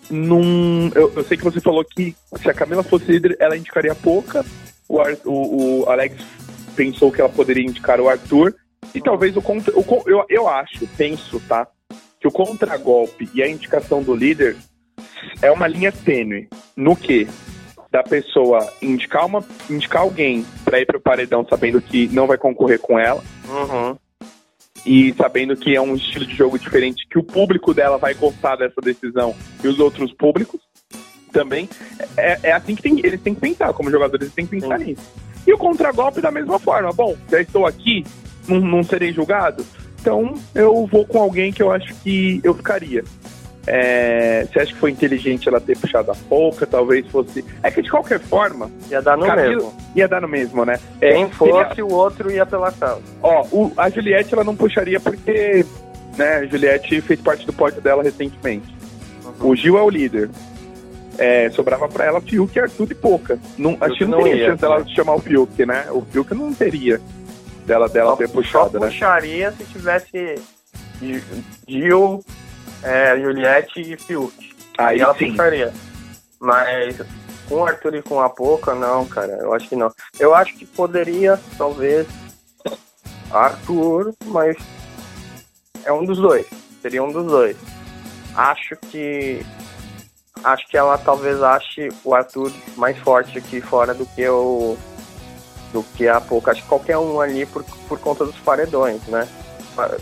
[0.10, 3.92] num, eu, eu sei que você falou que se a Camila fosse líder, ela indicaria
[3.92, 4.46] a Poca.
[4.88, 6.16] O, Ar- o, o Alex
[6.76, 8.56] pensou que ela poderia indicar o Arthur.
[8.96, 11.68] E talvez o, contra, o eu, eu acho, penso, tá?
[12.20, 14.56] Que o contragolpe e a indicação do líder
[15.42, 16.48] é uma linha tênue.
[16.76, 17.28] No que?
[17.92, 22.80] Da pessoa indicar, uma, indicar alguém para ir pro paredão sabendo que não vai concorrer
[22.80, 23.24] com ela.
[23.48, 23.98] Uhum.
[24.90, 28.56] E sabendo que é um estilo de jogo diferente, que o público dela vai gostar
[28.56, 30.60] dessa decisão e os outros públicos
[31.32, 31.70] também.
[32.18, 34.80] É, é assim que tem, eles têm que pensar, como jogadores, eles têm que pensar
[34.80, 34.86] Sim.
[34.86, 35.04] nisso.
[35.46, 36.92] E o contragolpe da mesma forma.
[36.92, 38.04] Bom, já estou aqui,
[38.48, 39.64] não, não serei julgado,
[40.02, 43.04] então eu vou com alguém que eu acho que eu ficaria.
[43.72, 46.66] É, você acha que foi inteligente ela ter puxado a pouca?
[46.66, 47.46] Talvez fosse.
[47.62, 48.72] É que de qualquer forma.
[48.90, 49.48] Ia dar no Camilo...
[49.50, 49.74] mesmo.
[49.96, 50.80] Ia dar no mesmo, né?
[51.00, 53.00] É, Quem fosse, o outro ia pela casa.
[53.22, 55.64] Ó, o, a Juliette ela não puxaria porque.
[56.18, 58.76] Né, a Juliette fez parte do pódio dela recentemente.
[59.24, 59.52] Uhum.
[59.52, 60.32] O Gil é o líder.
[61.20, 63.38] É, sobrava para ela Fiuk, Arthur e Pouca.
[63.56, 65.86] Não, acho que não, não teria chance dela chamar o Fiuk, né?
[65.92, 67.00] O Fiuk não teria
[67.68, 68.88] dela, dela ter puxado, né?
[68.88, 70.42] puxaria se tivesse
[71.68, 72.24] Gil,
[72.84, 74.56] é, Juliette e Fiuk.
[74.78, 75.32] Aí, ela sim.
[75.32, 75.74] puxaria.
[76.40, 76.98] Mas
[77.50, 79.34] com o Arthur e com a Poca, não, cara.
[79.42, 79.92] Eu acho que não.
[80.20, 82.08] Eu acho que poderia, talvez,
[83.32, 84.56] Arthur, mas
[85.84, 86.48] é um dos dois.
[86.82, 87.58] Seria um dos dois.
[88.36, 89.46] Acho que.
[90.42, 94.78] Acho que ela talvez ache o Arthur mais forte aqui fora do que o.
[95.74, 96.52] Do que a Poca.
[96.52, 99.28] Acho que qualquer um ali por, por conta dos paredões, né?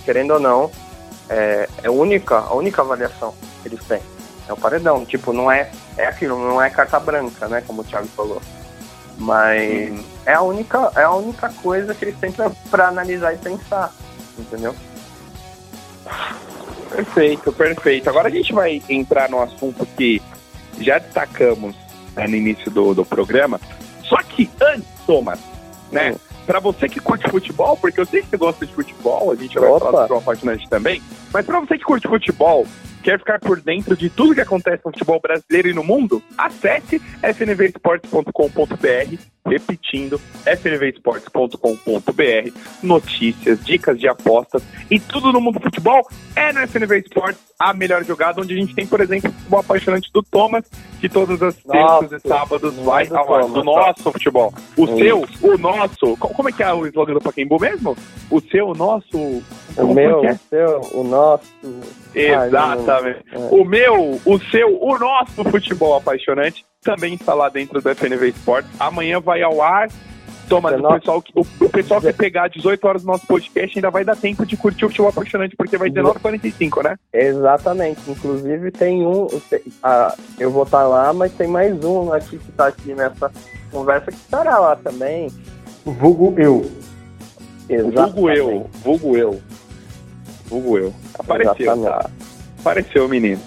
[0.05, 0.71] Querendo ou não,
[1.29, 4.01] é, é única, a única avaliação que eles têm.
[4.47, 5.05] É o paredão.
[5.05, 7.61] Tipo, não é, é aquilo, não é carta branca, né?
[7.65, 8.41] Como o Thiago falou.
[9.17, 10.03] Mas uhum.
[10.25, 13.91] é, a única, é a única coisa que eles têm pra, pra analisar e pensar.
[14.37, 14.75] Entendeu?
[16.89, 18.09] Perfeito, perfeito.
[18.09, 20.21] Agora a gente vai entrar no assunto que
[20.79, 21.75] já destacamos
[22.15, 23.59] né, no início do, do programa.
[24.03, 25.39] Só que antes, Thomas,
[25.91, 26.11] né?
[26.11, 29.35] Uhum para você que curte futebol, porque eu sei que você gosta de futebol, a
[29.35, 29.79] gente vai Opa.
[29.79, 31.01] falar do futebol apaixonante também,
[31.33, 32.65] mas para você que curte futebol,
[33.03, 37.01] quer ficar por dentro de tudo que acontece no futebol brasileiro e no mundo, acesse
[37.21, 42.51] fnvesportes.com.br repetindo, fnvesportes.com.br,
[42.83, 47.73] notícias, dicas de apostas e tudo no mundo do futebol é no FNV Esportes, a
[47.73, 50.65] melhor jogada, onde a gente tem, por exemplo, o apaixonante do Thomas,
[50.99, 54.53] que todas as terças e sábados vai ao do nosso futebol.
[54.75, 57.95] O é seu, o nosso, como é que é o slogan do Paquembu mesmo?
[58.29, 59.41] O seu, o nosso...
[59.77, 60.31] O meu, é?
[60.31, 61.47] o seu, o nosso...
[62.13, 63.23] Exatamente.
[63.31, 63.47] Ai, é.
[63.51, 68.69] O meu, o seu, o nosso futebol apaixonante também está lá dentro do FNV Esportes.
[68.79, 69.89] Amanhã vai ao ar.
[70.47, 74.05] Toma, o pessoal, o, o pessoal que pegar 18 horas do nosso podcast ainda vai
[74.05, 76.95] dar tempo de curtir o show apaixonante, porque vai ter 9h45, né?
[77.11, 77.99] Exatamente.
[78.07, 79.27] Inclusive tem um.
[79.83, 83.29] Ah, eu vou estar tá lá, mas tem mais um aqui que está aqui nessa
[83.71, 85.29] conversa que estará lá também.
[85.83, 86.71] Vulgo eu.
[87.67, 88.13] Exatamente.
[88.13, 88.69] Vulgo eu.
[88.83, 89.41] Vulgo eu.
[90.45, 90.93] Vulgo eu.
[91.19, 91.83] Apareceu.
[91.83, 92.09] Tá?
[92.59, 93.41] Apareceu, menino.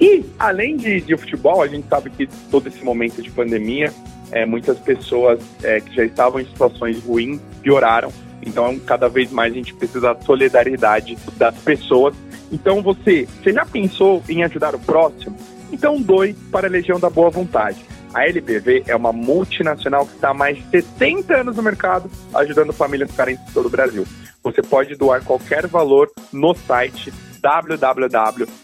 [0.00, 3.92] E, além de, de futebol, a gente sabe que todo esse momento de pandemia,
[4.30, 8.12] é, muitas pessoas é, que já estavam em situações ruins pioraram.
[8.42, 12.14] Então, cada vez mais a gente precisa da solidariedade das pessoas.
[12.52, 15.36] Então, você, você já pensou em ajudar o próximo?
[15.72, 17.78] Então, doe para a Legião da Boa Vontade.
[18.14, 22.72] A LBV é uma multinacional que está há mais de 70 anos no mercado, ajudando
[22.72, 24.06] famílias carentes de todo o Brasil.
[24.42, 27.12] Você pode doar qualquer valor no site
[27.46, 28.58] www.lbv.org,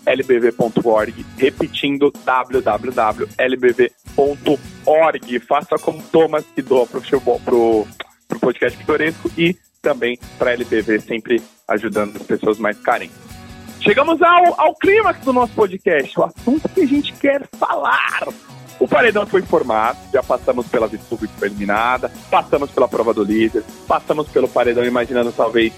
[1.38, 3.31] repetindo www.lbv.org.
[5.40, 7.03] Faça como Thomas que doa para o
[7.40, 7.87] pro,
[8.27, 13.14] pro podcast pitoresco e também para LBV, sempre ajudando as pessoas mais carentes.
[13.81, 18.27] Chegamos ao, ao clímax do nosso podcast, o assunto que a gente quer falar.
[18.81, 23.62] O paredão foi formado, já passamos pela Vitube que eliminada, passamos pela prova do líder,
[23.87, 25.73] passamos pelo paredão imaginando talvez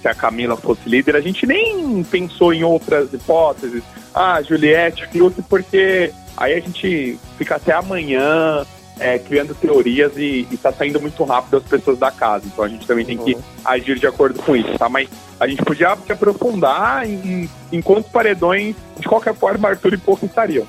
[0.00, 3.82] se a Camila fosse líder, a gente nem pensou em outras hipóteses.
[4.14, 8.64] Ah, Juliette, Fiuk, porque aí a gente fica até amanhã
[8.98, 12.46] é, criando teorias e, está saindo muito rápido as pessoas da casa.
[12.46, 13.42] Então a gente também tem que uhum.
[13.64, 14.88] agir de acordo com isso, tá?
[14.88, 19.98] Mas a gente podia se aprofundar em, em quantos paredões, de qualquer forma, Arthur e
[19.98, 20.66] Pouco estariam.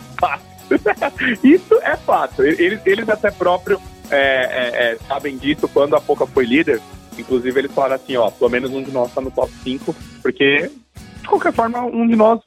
[1.43, 2.43] isso é fato.
[2.43, 6.81] Eles, eles até próprio é, é, é, sabem disso quando a Pouca foi líder.
[7.17, 10.69] Inclusive, eles falaram assim, ó, pelo menos um de nós tá no top 5, porque,
[11.21, 12.39] de qualquer forma, um de nós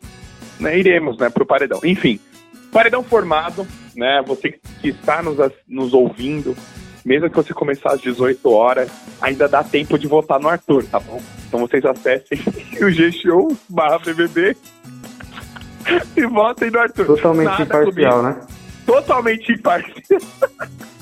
[0.58, 1.80] né, iremos, né, pro paredão.
[1.84, 2.20] Enfim,
[2.72, 5.36] paredão formado, né, você que está nos,
[5.68, 6.56] nos ouvindo,
[7.04, 11.00] mesmo que você começar às 18 horas, ainda dá tempo de votar no Arthur, tá
[11.00, 11.20] bom?
[11.48, 12.38] Então vocês acessem
[12.80, 14.56] o G-Show barra BBB
[16.16, 17.06] e votem no Arthur.
[17.06, 18.40] Totalmente Nada imparcial, comigo.
[18.40, 18.46] né?
[18.86, 20.20] Totalmente imparcial.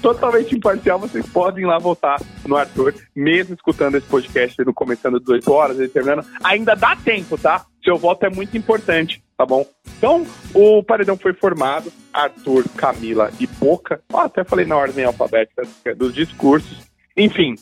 [0.00, 5.52] Totalmente imparcial, vocês podem lá votar no Arthur, mesmo escutando esse podcast no começando 18
[5.52, 7.64] horas, ele terminando, ainda dá tempo, tá?
[7.84, 9.66] Seu voto é muito importante, tá bom?
[9.98, 14.00] Então, o paredão foi formado, Arthur, Camila e Boca.
[14.12, 15.62] Oh, até falei na ordem alfabética
[15.96, 16.86] dos discursos.
[17.16, 17.54] Enfim,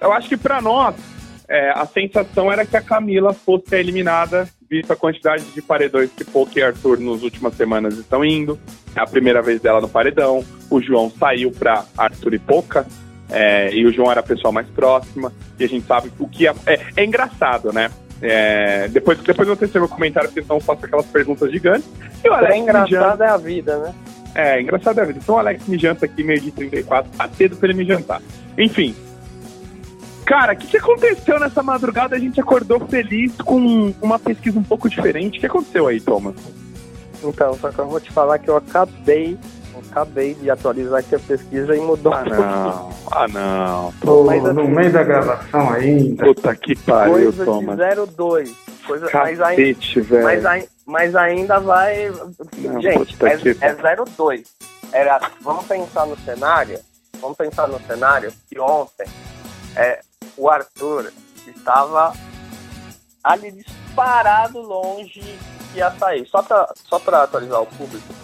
[0.00, 0.94] eu acho que para nós,
[1.48, 6.24] é, a sensação era que a Camila fosse eliminada, visto a quantidade de paredões que
[6.24, 8.58] Pouca e Arthur nas últimas semanas estão indo.
[8.94, 10.44] É a primeira vez dela no paredão.
[10.70, 12.86] O João saiu para Arthur e Pouca.
[13.28, 15.32] É, e o João era a pessoa mais próxima.
[15.58, 16.54] E a gente sabe o que é.
[16.66, 17.90] É, é engraçado, né?
[18.20, 21.88] É, depois, depois você tem meu comentário, porque senão eu faço aquelas perguntas gigantes.
[22.24, 23.94] E o Alex é engraçado é a vida, né?
[24.34, 25.20] É, engraçado é a vida.
[25.22, 28.22] Então o Alex me janta aqui meio de 34, tá cedo pra ele me jantar.
[28.56, 28.94] Enfim,
[30.26, 32.16] Cara, o que, que aconteceu nessa madrugada?
[32.16, 35.38] A gente acordou feliz com uma pesquisa um pouco diferente.
[35.38, 36.34] O que aconteceu aí, Thomas?
[37.22, 39.38] Então, só que eu vou te falar que eu acabei,
[39.88, 42.12] acabei de atualizar aqui a pesquisa e mudou.
[42.12, 42.90] Ah, não.
[43.12, 43.92] Ah, não.
[44.00, 46.24] Pô, mas, assim, no meio da gravação ainda.
[46.24, 47.76] Puta que pariu, coisa Thomas.
[47.76, 48.54] De 02.
[48.84, 50.24] Coisa, Cacete, mas, velho.
[50.24, 52.10] Mas, mas, ainda vai.
[52.10, 54.42] Não, gente, é, é 02.
[54.92, 56.80] Era, vamos pensar no cenário.
[57.20, 59.06] Vamos pensar no cenário que ontem
[59.76, 60.00] é,
[60.36, 61.12] o Arthur
[61.46, 62.12] estava
[63.22, 65.20] ali disparado longe
[65.72, 66.26] que ia sair.
[66.26, 68.14] Só para só pra atualizar o público,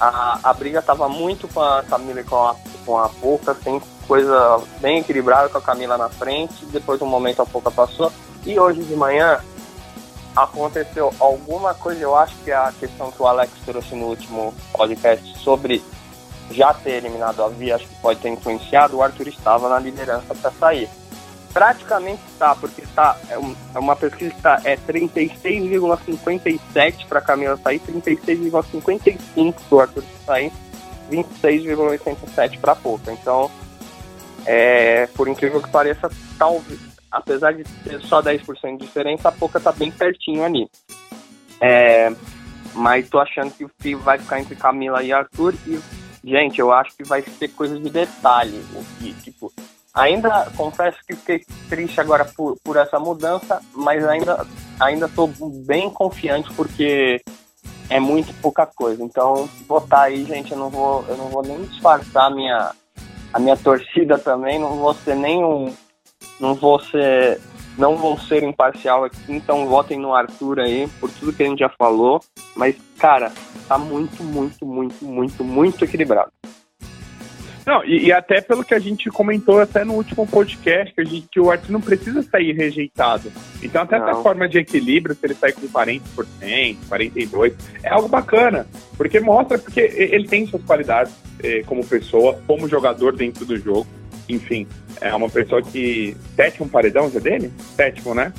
[0.00, 3.80] a, a briga estava muito com a Camila e com a, com a Pouca, assim,
[4.06, 8.12] coisa bem equilibrada com a Camila na frente, depois um momento a Pouca passou,
[8.44, 9.40] e hoje de manhã
[10.34, 14.54] aconteceu alguma coisa, eu acho que é a questão que o Alex trouxe no último
[14.72, 15.82] podcast sobre
[16.50, 20.34] já ter eliminado a Via, acho que pode ter influenciado, o Arthur estava na liderança
[20.34, 20.88] para sair
[21.52, 27.80] praticamente está, porque está, é, é uma pesquisa que está, é 36,57 para Camila sair,
[27.80, 30.52] 36,55 para o Arthur sair,
[31.10, 33.12] 26,87 para Pouca.
[33.12, 33.50] Então,
[34.44, 36.80] é, por incrível que pareça, talvez,
[37.10, 40.68] apesar de ter só 10% de diferença, a Pouca está bem pertinho ali.
[41.60, 42.12] É,
[42.74, 45.80] mas tô achando que o fio vai ficar entre Camila e Arthur e,
[46.22, 48.62] gente, eu acho que vai ser coisa de detalhe.
[48.74, 49.52] O que, tipo,
[49.96, 54.46] Ainda confesso que fiquei triste agora por, por essa mudança, mas ainda
[54.78, 55.32] ainda estou
[55.64, 57.22] bem confiante porque
[57.88, 59.02] é muito pouca coisa.
[59.02, 62.72] Então, votar aí, gente, eu não vou eu não vou nem disfarçar a minha
[63.32, 65.72] a minha torcida também, não vou ser nenhum
[66.38, 67.40] não vou ser
[67.78, 71.60] não vou ser imparcial aqui, então votem no Arthur aí por tudo que a gente
[71.60, 72.20] já falou,
[72.54, 73.32] mas cara,
[73.66, 76.30] tá muito, muito, muito, muito, muito equilibrado.
[77.66, 81.04] Não, e, e, até pelo que a gente comentou até no último podcast, que, a
[81.04, 83.32] gente, que o Arthur não precisa sair rejeitado.
[83.60, 84.08] Então, até não.
[84.08, 86.00] essa forma de equilíbrio, se ele sair com 40%,
[86.88, 88.68] 42%, é algo bacana.
[88.96, 93.84] Porque mostra porque ele tem suas qualidades eh, como pessoa, como jogador dentro do jogo.
[94.28, 94.64] Enfim,
[95.00, 96.16] é uma pessoa que.
[96.36, 97.52] Sétimo paredão já dele?
[97.74, 98.32] Sétimo, né?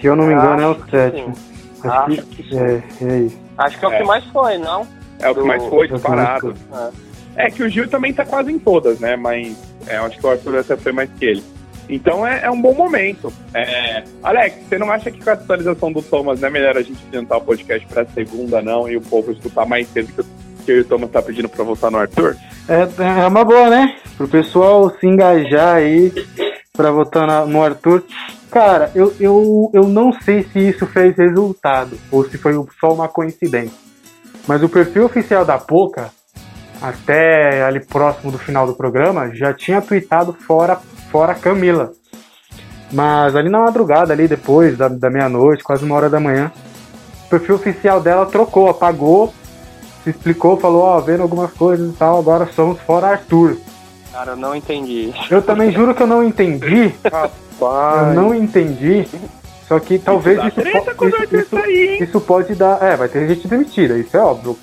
[0.00, 1.34] Se eu não me engano, é o sétimo.
[1.84, 3.38] Acho, Acho que, que é, é isso.
[3.58, 4.04] Acho que é o que é.
[4.04, 4.86] mais foi, não?
[5.18, 6.54] É o que mais foi, disparado.
[6.72, 7.09] É.
[7.46, 9.16] É que o Gil também tá quase em todas, né?
[9.16, 11.42] Mas é, acho que o Arthur até foi mais que ele.
[11.88, 13.32] Então é, é um bom momento.
[13.52, 14.04] É...
[14.22, 17.04] Alex, você não acha que com a atualização do Thomas não é melhor a gente
[17.08, 20.22] adiantar o podcast pra segunda, não, e o povo escutar mais cedo que,
[20.64, 22.36] que o Thomas tá pedindo pra voltar no Arthur?
[22.68, 23.96] É, é uma boa, né?
[24.16, 26.12] Pro pessoal se engajar aí
[26.72, 28.04] pra votar no Arthur.
[28.50, 33.08] Cara, eu, eu, eu não sei se isso fez resultado ou se foi só uma
[33.08, 33.78] coincidência.
[34.46, 36.10] Mas o perfil oficial da Poca
[36.80, 40.76] até ali próximo do final do programa, já tinha tweetado fora,
[41.10, 41.92] fora Camila.
[42.92, 46.50] Mas ali na madrugada, ali depois da, da meia-noite, quase uma hora da manhã,
[47.26, 49.32] o perfil oficial dela trocou, apagou,
[50.02, 53.56] se explicou, falou, ó, oh, vendo algumas coisas e tal, agora somos fora Arthur.
[54.10, 55.12] Cara, eu não entendi.
[55.30, 56.92] Eu também juro que eu não entendi.
[57.04, 58.08] Rapaz.
[58.08, 59.06] Eu não entendi.
[59.68, 62.82] Só que talvez isso, isso, isso, isso, isso pode dar.
[62.82, 64.58] É, vai ter gente demitida, isso é óbvio.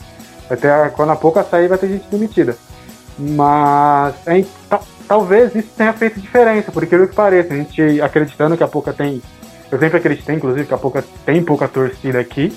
[0.48, 2.56] Vai ter, quando a pouco sair, vai ter gente demitida.
[3.18, 4.45] Mas é,
[5.08, 8.93] talvez isso tenha feito diferença, porque o que pareça, a gente acreditando que a pouca
[8.93, 9.22] tem.
[9.72, 12.56] Eu sempre acreditei, inclusive, que a pouca tem pouca torcida aqui,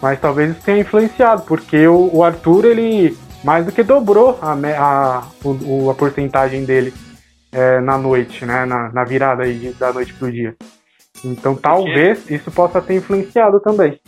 [0.00, 4.52] mas talvez isso tenha influenciado, porque o, o Arthur, ele mais do que dobrou a,
[4.52, 6.94] a, o, a porcentagem dele
[7.50, 8.64] é, na noite, né?
[8.64, 10.54] Na, na virada aí da noite pro dia.
[11.24, 13.98] Então talvez isso possa ter influenciado também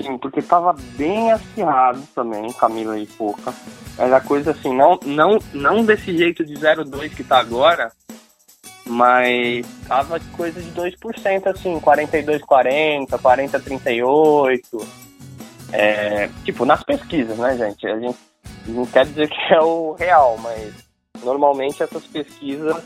[0.00, 3.52] assim, porque tava bem acirrado também, Camila e Pouca.
[3.98, 7.92] Era coisa assim, não, não, não desse jeito de 0,2 que tá agora,
[8.86, 14.86] mas tava coisa de 2%, assim, 42,40, 40,38.
[15.72, 17.86] É, tipo, nas pesquisas, né, gente?
[17.86, 18.18] A gente
[18.66, 20.74] não quer dizer que é o real, mas
[21.22, 22.82] normalmente essas pesquisas,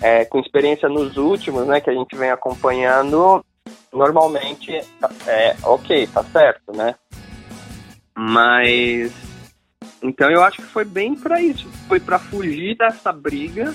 [0.00, 3.44] é, com experiência nos últimos, né, que a gente vem acompanhando,
[3.92, 4.72] normalmente
[5.26, 6.94] é ok, tá certo, né?
[8.14, 9.12] Mas
[10.02, 13.74] então eu acho que foi bem para isso, foi para fugir dessa briga,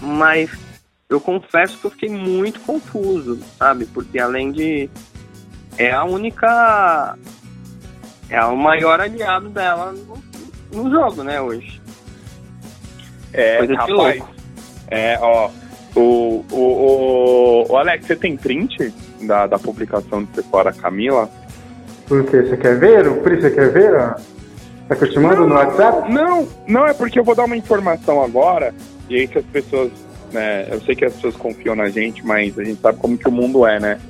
[0.00, 0.50] mas
[1.08, 3.84] eu confesso que eu fiquei muito confuso, sabe?
[3.86, 4.88] Porque além de
[5.76, 7.16] é a única
[8.28, 10.22] é o maior aliado dela no,
[10.72, 11.80] no jogo, né, hoje.
[13.32, 14.24] É, Coisa rapaz.
[14.88, 15.50] É, ó,
[15.94, 21.28] o, o, o, Alex, você tem print da, da publicação de Sephora Camila?
[22.06, 22.42] Por quê?
[22.42, 23.08] Você quer ver?
[23.08, 24.14] O Pri, você quer ver?
[24.88, 26.12] Tá continuando no WhatsApp?
[26.12, 28.74] Não, não, é porque eu vou dar uma informação agora,
[29.08, 29.92] e aí que as pessoas,
[30.32, 33.28] né, eu sei que as pessoas confiam na gente, mas a gente sabe como que
[33.28, 34.00] o mundo é, né?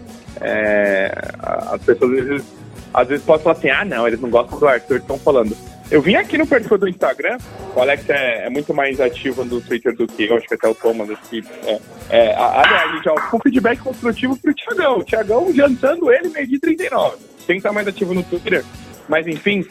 [0.40, 1.12] É,
[1.42, 2.46] as pessoas às vezes,
[2.94, 5.54] às vezes podem falar assim, ah não, eles não gostam do Arthur, estão falando.
[5.90, 7.36] Eu vim aqui no perfil do Instagram,
[7.74, 10.68] o Alex é, é, muito mais ativo no Twitter do que eu, acho que até
[10.68, 11.44] o Thomas aqui.
[11.66, 11.80] É,
[12.10, 14.98] é, aliás, ó, com feedback construtivo pro Thiagão.
[14.98, 17.16] O Thiagão jantando ele meio de 39.
[17.46, 18.64] Tem que estar mais ativo no Twitter.
[19.08, 19.66] Mas enfim,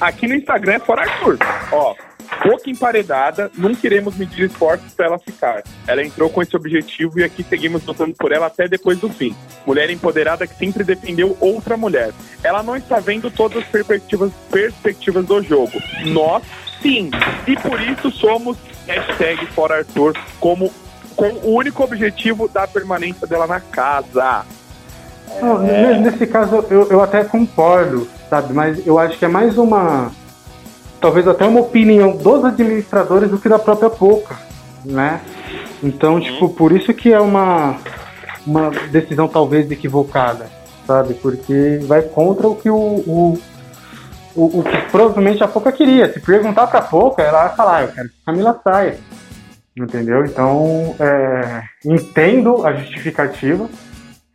[0.00, 1.36] Aqui no Instagram é fora Arthur.
[1.70, 1.94] Ó,
[2.42, 5.62] pouca emparedada, não queremos medir esforços para ela ficar.
[5.86, 9.34] Ela entrou com esse objetivo e aqui seguimos lutando por ela até depois do fim.
[9.66, 12.12] Mulher empoderada que sempre defendeu outra mulher.
[12.42, 15.80] Ela não está vendo todas as perspectivas, perspectivas do jogo.
[16.06, 16.42] Nós,
[16.82, 17.10] sim.
[17.46, 20.72] E por isso somos hashtag fora Arthur como
[21.14, 24.44] com o único objetivo da permanência dela na casa.
[25.30, 25.98] É...
[25.98, 28.54] Nesse caso eu, eu até concordo sabe?
[28.54, 30.12] Mas eu acho que é mais uma.
[31.00, 34.36] Talvez até uma opinião dos administradores do que da própria Poca,
[34.84, 35.20] né?
[35.82, 36.20] Então, uhum.
[36.20, 37.78] tipo, por isso que é uma,
[38.46, 40.46] uma decisão talvez equivocada,
[40.86, 41.14] sabe?
[41.14, 43.38] Porque vai contra o que o, o,
[44.34, 46.12] o, o que provavelmente a Poca queria.
[46.12, 48.98] Se perguntar pra Poca, ela vai falar, ah, eu quero que a Camila saia.
[49.76, 50.24] Entendeu?
[50.26, 53.68] Então, é, entendo a justificativa,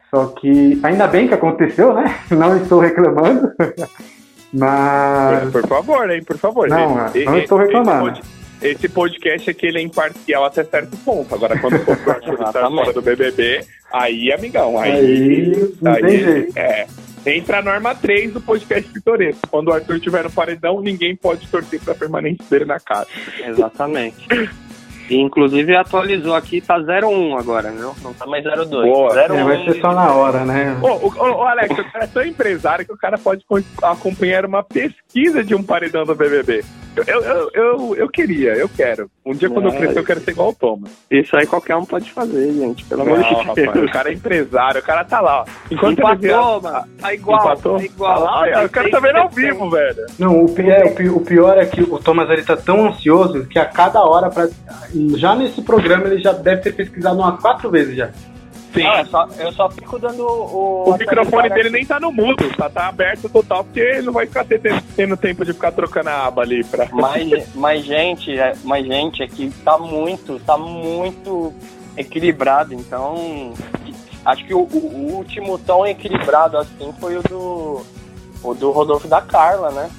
[0.10, 2.16] só que ainda bem que aconteceu, né?
[2.32, 3.52] Não estou reclamando.
[4.56, 5.52] Mas.
[5.52, 6.24] Por favor, hein?
[6.24, 6.68] Por favor.
[6.68, 8.20] Não, e, não estou reclamando.
[8.62, 11.36] Esse podcast aqui ele é imparcial até certo ponto.
[11.36, 14.92] Agora, quando for pro estar fora do BBB, aí, amigão, aí.
[14.92, 16.58] Aí, não aí, tem jeito.
[16.58, 16.88] É.
[17.26, 19.48] Entra a norma 3 do podcast Pitoresco.
[19.50, 23.08] Quando o Arthur estiver no paredão, ninguém pode torcer pra permanência dele na casa.
[23.44, 24.28] Exatamente.
[25.10, 27.94] E, inclusive atualizou aqui, tá 01 agora, viu?
[28.02, 28.70] Não tá mais 02.
[28.70, 29.14] Boa.
[29.14, 29.36] 01.
[29.36, 30.78] É, vai ser só na hora, né?
[30.82, 33.46] Ô, ô, ô, Alex, o cara é tão empresário que o cara pode
[33.82, 36.64] acompanhar uma pesquisa de um paredão do BBB.
[36.96, 39.10] Eu, eu, eu, eu queria, eu quero.
[39.26, 40.92] Um dia quando eu crescer eu quero ser igual o Thomas.
[41.10, 42.86] Isso aí qualquer um pode fazer, gente.
[42.86, 43.46] Pelo amor de Deus.
[43.46, 45.46] Rapaz, o cara é empresário, o cara tá lá, ó.
[45.70, 46.88] Enquanto Empatou, ele mano.
[47.00, 47.78] Tá igual, Empatou?
[47.78, 48.14] tá igual.
[48.14, 50.06] Tá lá, o cara tá vendo ao vivo, velho.
[50.18, 53.66] Não, o, é, o pior é que o Thomas ele tá tão ansioso que a
[53.66, 54.48] cada hora, pra,
[55.16, 58.10] já nesse programa, ele já deve ter pesquisado umas quatro vezes já.
[58.76, 58.86] Sim.
[58.86, 60.90] Ah, eu, só, eu só fico dando o.
[60.90, 64.28] O microfone dele nem tá no mudo, tá, tá aberto total, porque ele não vai
[64.28, 66.88] ficar tendo, tendo tempo de ficar trocando a aba ali pra.
[66.92, 71.54] Mas, mas gente, é, mas, gente, aqui tá muito, tá muito
[71.96, 73.54] equilibrado, então.
[74.26, 77.86] Acho que o, o último tão equilibrado assim foi o do.
[78.44, 79.90] O do Rodolfo da Carla, né?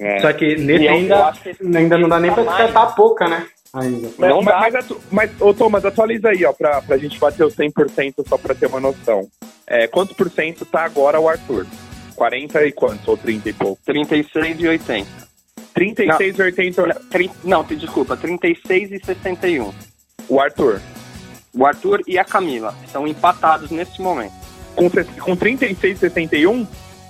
[0.00, 0.20] É.
[0.20, 1.32] Só que nesse ainda,
[1.74, 3.46] ainda não dá nem pra descartar a pouca, né?
[3.72, 4.10] Ainda.
[4.18, 7.50] Mas, não mas, mas, mas, ô Thomas, atualiza aí, ó, pra, pra gente bater o
[7.50, 9.28] 100% só pra ter uma noção.
[9.66, 11.66] É, quantos por cento tá agora o Arthur?
[12.16, 13.06] 40 e quantos?
[13.06, 13.80] Ou 30 e pouco?
[13.84, 15.28] 36 e 80.
[15.74, 17.02] 36 não, e 80?
[17.44, 19.72] Não, desculpa, 36 e 61.
[20.28, 20.80] O Arthur?
[21.54, 24.32] O Arthur e a Camila estão empatados nesse momento.
[24.74, 24.90] Com,
[25.20, 26.66] com 36 e 61?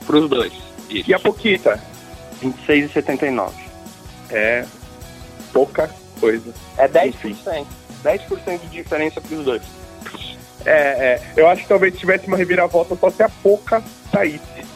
[0.07, 0.53] Pros dois.
[0.91, 1.11] Isso.
[1.11, 1.83] E a Poquita?
[2.41, 3.55] 26 e 79.
[4.31, 4.65] É
[5.53, 5.91] pouca
[6.21, 6.53] coisa.
[6.77, 7.15] É 10%.
[7.25, 7.67] Enfim.
[8.05, 9.63] 10% de diferença para os dois.
[10.65, 14.67] É, é, eu acho que talvez tivesse uma reviravolta só se a pouca saísse.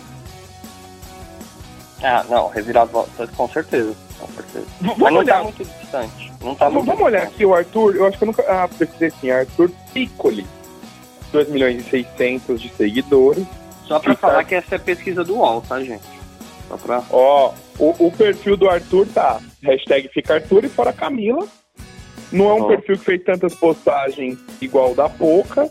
[2.02, 3.94] Ah, não, reviravolta com certeza.
[4.18, 4.66] Com certeza.
[4.80, 5.36] Vamos Mas não tá olhar.
[5.36, 6.32] tá muito distante.
[6.40, 8.42] Não tá vamos, muito vamos olhar aqui o Arthur, eu acho que eu nunca.
[8.42, 10.46] Ah, precisei assim, Arthur Piccoli.
[11.30, 13.46] 2 milhões e 600 de seguidores.
[13.86, 14.44] Só pra falar tá...
[14.44, 16.04] que essa é pesquisa do UOL, tá, gente?
[16.68, 17.02] Só pra.
[17.10, 21.46] Ó, o, o perfil do Arthur tá hashtag fica Arthur e fora Camila.
[22.30, 22.68] Não é um oh.
[22.68, 25.70] perfil que fez tantas postagens igual da Poca.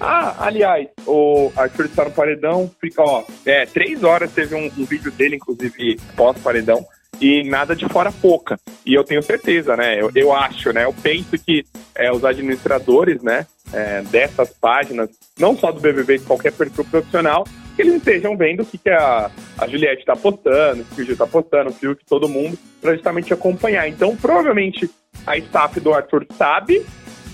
[0.00, 4.84] Ah, aliás, o Arthur está no paredão, fica, ó, é, três horas teve um, um
[4.84, 6.86] vídeo dele, inclusive, pós-paredão,
[7.20, 8.58] e nada de fora pouca.
[8.86, 10.00] E eu tenho certeza, né?
[10.00, 10.84] Eu, eu acho, né?
[10.84, 16.24] Eu penso que é, os administradores, né, é, dessas páginas, não só do BBB, de
[16.24, 17.44] qualquer perfil profissional,
[17.74, 21.04] que eles estejam vendo o que, que a, a Juliette está postando, o que o
[21.04, 23.88] Gil está postando, o Fiuk, todo mundo, para justamente acompanhar.
[23.88, 24.88] Então, provavelmente,
[25.26, 26.84] a staff do Arthur sabe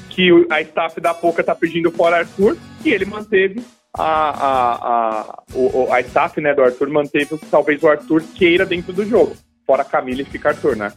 [0.09, 3.63] que a staff da Poca tá pedindo fora Arthur e ele manteve
[3.97, 8.65] a, a, a, o, a staff né, do Arthur manteve que talvez o Arthur queira
[8.65, 9.37] dentro do jogo.
[9.67, 10.93] Fora Camila e fica Arthur, né?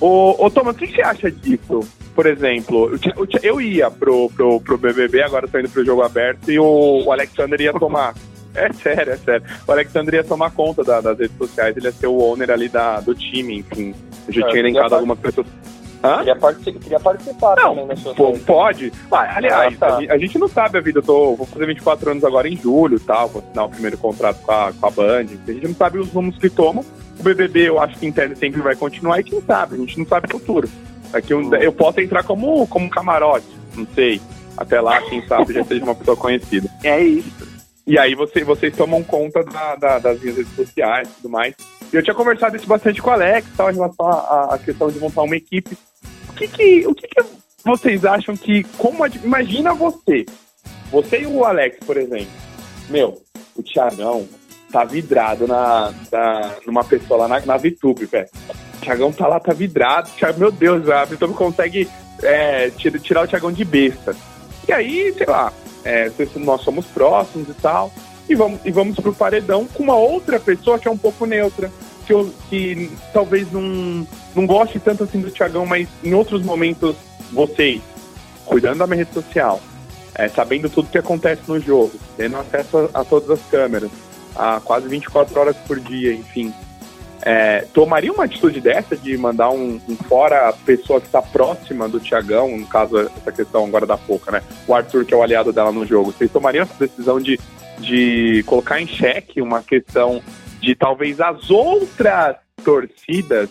[0.00, 1.80] Ô, ô Thomas, o que você acha disso?
[2.16, 6.50] Por exemplo, eu, eu ia pro, pro, pro BBB, agora tô indo pro jogo aberto,
[6.50, 8.14] e o, o Alexander ia tomar.
[8.56, 9.44] É sério, é sério.
[9.68, 12.70] O Alexander ia tomar conta da, das redes sociais, ele ia ser o owner ali
[12.70, 13.94] da, do time, enfim.
[14.26, 15.46] Eu já é, tinha elencado algumas pessoas.
[16.02, 16.18] Hã?
[16.20, 18.90] Queria, participar, queria participar não, também nessa pô, Pode.
[19.12, 19.98] Ah, aliás, ah, tá.
[19.98, 21.00] a, a, gente não sabe a vida.
[21.00, 24.40] Eu tô, vou fazer 24 anos agora em julho tal, vou assinar o primeiro contrato
[24.40, 25.26] com a, com a Band.
[25.46, 26.82] A gente não sabe os rumos que tomam.
[27.20, 29.74] O BBB, eu acho que interno sempre vai continuar e quem sabe?
[29.74, 30.66] A gente não sabe o futuro.
[31.12, 34.20] Aqui eu, eu posso entrar como, como camarote, não sei.
[34.56, 36.68] Até lá, quem sabe, já seja uma pessoa conhecida.
[36.82, 37.46] É isso.
[37.86, 41.54] E aí você, vocês tomam conta da, da, das minhas redes sociais e tudo mais.
[41.92, 45.22] Eu tinha conversado isso bastante com o Alex, tal, em relação à questão de montar
[45.22, 45.78] uma equipe.
[46.28, 47.22] O que que, o que, que
[47.64, 50.26] vocês acham que, como, imagina você,
[50.90, 52.26] você e o Alex, por exemplo,
[52.88, 53.22] meu,
[53.54, 54.28] o Thiagão
[54.72, 58.28] tá vidrado na, na, numa pessoa lá na, na VTube, velho.
[58.76, 61.88] O Thiagão tá lá, tá vidrado, Thiago, meu Deus, a VTube consegue
[62.22, 64.14] é, tirar, o Thiagão de besta.
[64.68, 65.52] E aí, sei lá,
[65.84, 67.92] é, nós somos próximos e tal
[68.28, 71.70] e vamos, e vamos pro paredão com uma outra pessoa que é um pouco neutra,
[72.06, 76.96] que, eu, que talvez não, não goste tanto assim do Thiagão, mas em outros momentos,
[77.32, 77.80] vocês,
[78.44, 79.60] cuidando da minha rede social,
[80.14, 83.90] é, sabendo tudo que acontece no jogo, tendo acesso a, a todas as câmeras,
[84.34, 86.52] a quase 24 horas por dia, enfim.
[87.28, 91.88] É, tomaria uma atitude dessa de mandar um, um fora a pessoa que está próxima
[91.88, 94.42] do Tiagão, no caso, essa questão agora da pouca, né?
[94.66, 96.12] O Arthur, que é o aliado dela no jogo.
[96.12, 97.36] Vocês tomariam essa decisão de
[97.78, 100.22] de colocar em xeque uma questão
[100.60, 103.48] de talvez as outras torcidas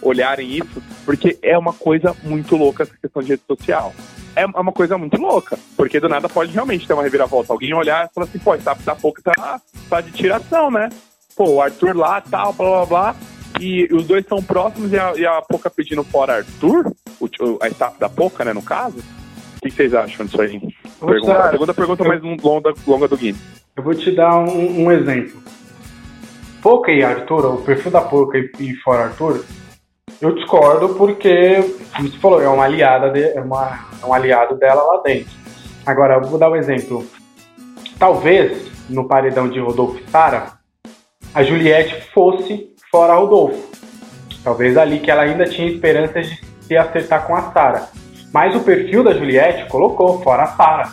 [0.00, 3.92] olharem isso, porque é uma coisa muito louca essa questão de rede social.
[4.36, 7.52] É uma coisa muito louca, porque do nada pode realmente ter uma reviravolta.
[7.52, 9.60] Alguém olhar e falar assim, pô, tá, tá pouco tá,
[9.90, 10.88] tá de tiração, né?
[11.38, 13.16] Pô, o Arthur lá, tal, blá blá blá.
[13.60, 17.28] E os dois são próximos e a, e a Poca pedindo fora Arthur, o,
[17.62, 18.98] a staff da Poca, né, no caso.
[18.98, 20.60] O que vocês acham disso aí?
[21.00, 23.40] Pergunta, a segunda pergunta mais longa, longa do Guinness.
[23.76, 25.40] Eu vou te dar um, um exemplo.
[26.60, 29.44] Poca e Arthur, o perfil da Poca e, e fora Arthur,
[30.20, 31.62] eu discordo porque,
[31.94, 35.30] como você falou, é uma aliada de, é, uma, é um aliado dela lá dentro.
[35.86, 37.06] Agora, eu vou dar um exemplo.
[37.96, 40.57] Talvez no paredão de Rodolfo e Sara,
[41.38, 43.70] a Juliette fosse fora Rodolfo.
[44.42, 47.88] Talvez ali que ela ainda tinha esperança de se acertar com a Sara.
[48.34, 50.92] Mas o perfil da Juliette colocou fora a Sara.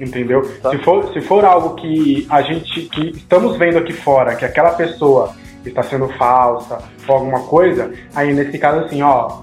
[0.00, 0.50] Entendeu?
[0.62, 0.70] Tá.
[0.70, 4.70] Se, for, se for algo que a gente que estamos vendo aqui fora, que aquela
[4.70, 9.42] pessoa está sendo falsa ou alguma coisa, aí nesse caso assim, ó,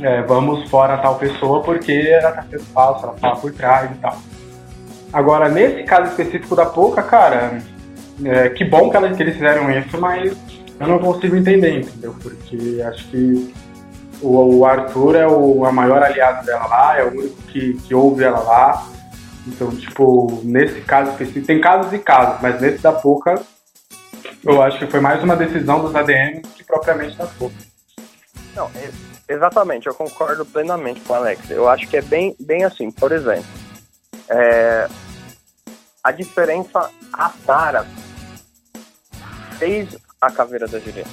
[0.00, 3.94] é, vamos fora tal pessoa porque ela está sendo falsa, ela fala por trás e
[3.96, 4.16] tal.
[5.12, 7.60] Agora, nesse caso específico da Pouca, cara,
[8.24, 10.32] é, que bom que, ela, que eles fizeram isso, mas
[10.80, 12.14] eu não consigo entender, entendeu?
[12.20, 13.54] Porque acho que
[14.20, 17.94] o, o Arthur é o a maior aliado dela lá, é o único que, que
[17.94, 18.86] ouve ela lá.
[19.46, 23.40] Então, tipo, nesse caso específico, tem casos e casos, mas nesse da Pouca,
[24.44, 27.56] eu acho que foi mais uma decisão dos ADM que propriamente da Pouca.
[28.54, 28.70] Não,
[29.28, 31.50] exatamente, eu concordo plenamente com o Alex.
[31.50, 33.46] Eu acho que é bem, bem assim, por exemplo,
[34.28, 34.86] é,
[36.02, 37.86] a diferença, a Sara
[39.58, 41.10] fez a caveira da Juliette,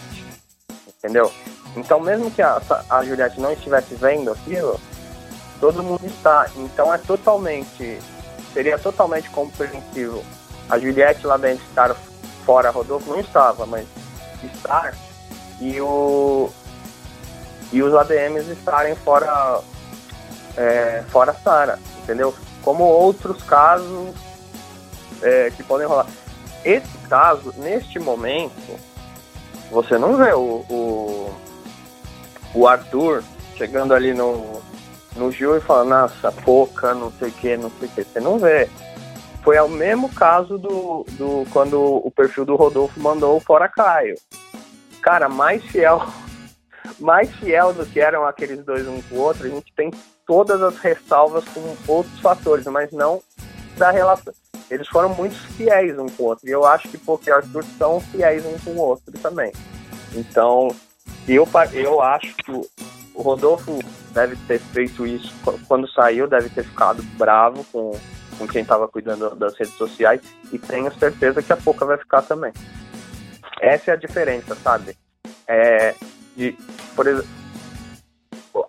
[0.88, 1.32] entendeu?
[1.76, 4.80] Então, mesmo que a, a Juliette não estivesse vendo aquilo,
[5.60, 6.50] todo mundo está.
[6.56, 8.00] Então, é totalmente
[8.54, 10.24] seria totalmente compreensível
[10.70, 11.94] a Juliette lá dentro estar
[12.46, 13.86] fora, Rodolfo não estava, mas
[14.42, 14.96] estar
[15.60, 16.50] e o
[17.74, 19.62] e os ADMs estarem fora
[20.56, 22.34] é, fora Sara, entendeu?
[22.64, 24.16] Como outros casos
[25.22, 26.08] é, que podem rolar.
[26.66, 28.80] Esse caso, neste momento,
[29.70, 31.36] você não vê o, o,
[32.56, 33.24] o Arthur
[33.56, 34.62] chegando ali no,
[35.16, 38.04] no Gil e fala, nossa, pouca, não sei o que, não sei o que.
[38.04, 38.68] Você não vê.
[39.44, 44.16] Foi o mesmo caso do, do quando o perfil do Rodolfo mandou o Fora Caio.
[45.04, 46.04] Cara, mais fiel,
[47.00, 49.92] mais fiel do que eram aqueles dois um com o outro, a gente tem
[50.26, 53.22] todas as ressalvas com outros fatores, mas não
[53.78, 54.34] da relação.
[54.70, 56.48] Eles foram muito fiéis um com o outro.
[56.48, 59.52] E eu acho que porque Arthur são fiéis um com o outro também.
[60.14, 60.70] Então,
[61.28, 63.80] eu, eu acho que o Rodolfo
[64.12, 65.34] deve ter feito isso
[65.68, 67.98] quando saiu, deve ter ficado bravo com,
[68.38, 72.22] com quem estava cuidando das redes sociais e tenho certeza que a Poca vai ficar
[72.22, 72.54] também.
[73.62, 74.98] Essa é a diferença, sabe?
[75.48, 75.96] É,
[76.36, 76.58] de,
[76.96, 77.28] por exemplo,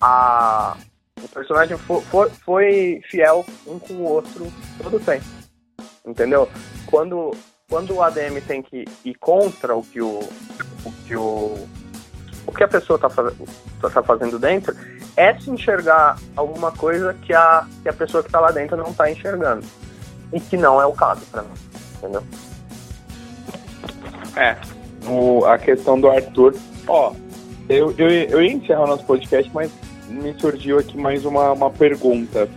[0.00, 0.76] a,
[1.22, 5.24] o personagem foi, foi, foi fiel um com o outro todo o tempo.
[6.06, 6.48] Entendeu?
[6.86, 7.32] Quando,
[7.68, 10.20] quando o ADM tem que ir contra o que o,
[10.84, 11.66] o, que o,
[12.46, 13.34] o que a pessoa está faz,
[13.92, 14.74] tá fazendo dentro,
[15.16, 18.90] é se enxergar alguma coisa que a, que a pessoa que está lá dentro não
[18.90, 19.66] está enxergando.
[20.32, 21.54] E que não é o caso para mim.
[21.98, 22.22] Entendeu?
[24.36, 24.56] É.
[25.08, 26.54] O, a questão do Arthur.
[26.86, 27.14] Ó,
[27.68, 29.72] eu, eu, eu ia encerrar o nosso podcast, mas
[30.08, 32.48] me surgiu aqui mais uma, uma pergunta.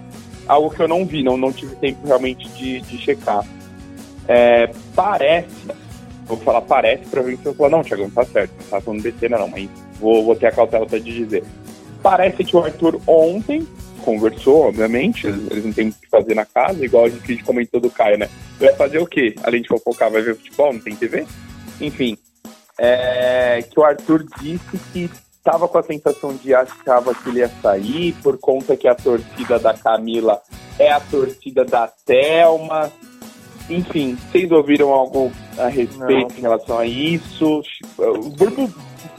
[0.49, 3.45] Algo que eu não vi, não, não tive tempo realmente de, de checar.
[4.27, 5.47] É, parece,
[6.25, 8.81] vou falar parece para ver se eu falar, não, Thiago, não tá certo, não tá
[8.81, 9.69] falando besteira não, mas
[9.99, 11.43] vou, vou ter a cautela de dizer.
[12.01, 13.67] Parece que o Arthur ontem
[14.03, 17.91] conversou, obviamente, eles não têm o que fazer na casa, igual a gente comentou do
[17.91, 18.27] Caio, né?
[18.59, 19.35] Vai fazer o quê?
[19.43, 21.27] Além de fofocar, vai ver futebol, não tem TV?
[21.79, 22.17] Enfim,
[22.79, 27.51] é, que o Arthur disse que estava com a sensação de achava que ele ia
[27.61, 30.41] sair, por conta que a torcida da Camila
[30.77, 32.91] é a torcida da Thelma.
[33.69, 36.37] Enfim, vocês ouviram algo a respeito não.
[36.37, 37.61] em relação a isso?
[37.97, 38.69] O grupo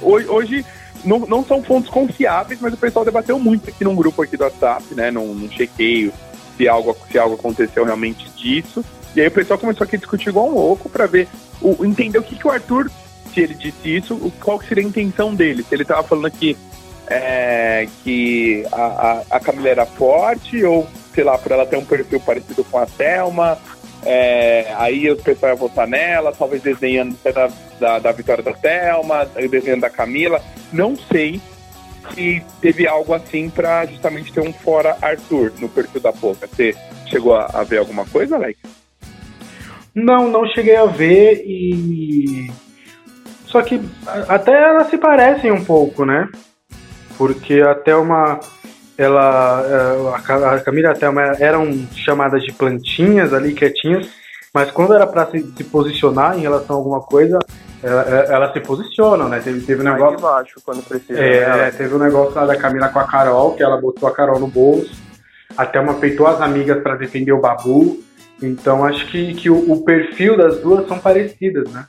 [0.02, 0.64] hoje
[1.04, 4.44] não, não são fontes confiáveis, mas o pessoal debateu muito aqui num grupo aqui do
[4.44, 5.10] WhatsApp, né?
[5.10, 6.12] Num, num chequeio
[6.56, 8.84] se algo, se algo aconteceu realmente disso.
[9.14, 11.26] E aí o pessoal começou aqui a discutir igual um louco para ver,
[11.60, 12.90] o, entender o que, que o Arthur
[13.32, 15.62] se ele disse isso, qual seria a intenção dele?
[15.62, 16.56] Se ele estava falando aqui
[17.06, 21.84] é, que a, a, a, Camila era forte, ou, sei lá, por ela ter um
[21.84, 23.58] perfil parecido com a Thelma,
[24.04, 29.26] é, aí o pessoal ia votar nela, talvez desenhando da, da, da vitória da Thelma,
[29.50, 30.40] desenhando da Camila.
[30.72, 31.40] Não sei
[32.14, 36.46] se teve algo assim para justamente ter um fora Arthur no perfil da Poca.
[36.46, 36.74] Você
[37.06, 38.58] chegou a, a ver alguma coisa, Alex?
[39.94, 42.50] Não, não cheguei a ver e
[43.50, 43.80] só que
[44.28, 46.28] até elas se parecem um pouco, né?
[47.18, 48.38] Porque até uma
[48.96, 54.08] ela é, a Camila e a Thelma eram chamadas de plantinhas ali quietinhas,
[54.54, 57.38] mas quando era para se, se, posicionar em relação a alguma coisa,
[57.82, 59.40] elas ela se posicionam, né?
[59.40, 60.20] Teve, teve um negócio.
[60.20, 61.18] baixo quando precisa.
[61.18, 64.38] É, teve um negócio lá da Camila com a Carol, que ela botou a Carol
[64.38, 64.94] no bolso.
[65.56, 68.00] A Thelma peitou as amigas para defender o Babu.
[68.40, 71.86] Então acho que, que o, o perfil das duas são parecidas, né?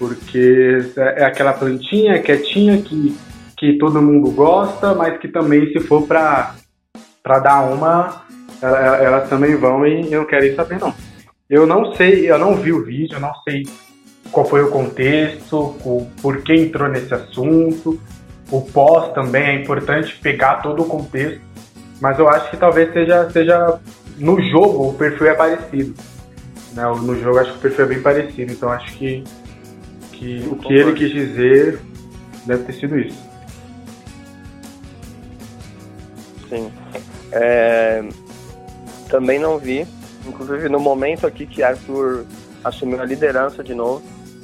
[0.00, 3.14] Porque é aquela plantinha quietinha que,
[3.54, 6.54] que todo mundo gosta, mas que também se for para
[7.22, 8.24] dar uma,
[8.62, 10.94] elas também vão e eu não quero saber não.
[11.50, 13.64] Eu não sei, eu não vi o vídeo, eu não sei
[14.32, 18.00] qual foi o contexto, o, por que entrou nesse assunto.
[18.50, 21.42] O pós também é importante pegar todo o contexto,
[22.00, 23.78] mas eu acho que talvez seja, seja
[24.16, 25.94] no jogo o perfil é parecido.
[26.72, 26.84] Né?
[26.84, 29.22] No jogo acho que o perfil é bem parecido, então acho que
[30.20, 31.80] que o que ele quis dizer
[32.44, 33.18] deve ter sido isso.
[36.46, 36.70] Sim.
[37.32, 38.06] É,
[39.08, 39.86] também não vi,
[40.26, 42.26] inclusive no momento aqui que Arthur
[42.62, 44.02] assumiu a liderança de novo,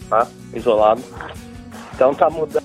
[0.09, 0.27] tá?
[0.55, 1.03] Isolado.
[1.95, 2.65] Então tá mudando.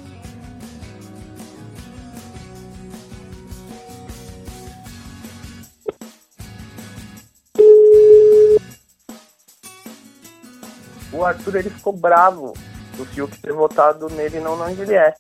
[11.12, 12.54] O Arthur ele ficou bravo
[12.98, 15.20] do Fiuk ter votado nele e não na Juliette.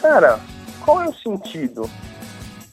[0.00, 0.38] Cara,
[0.84, 1.88] qual é o sentido?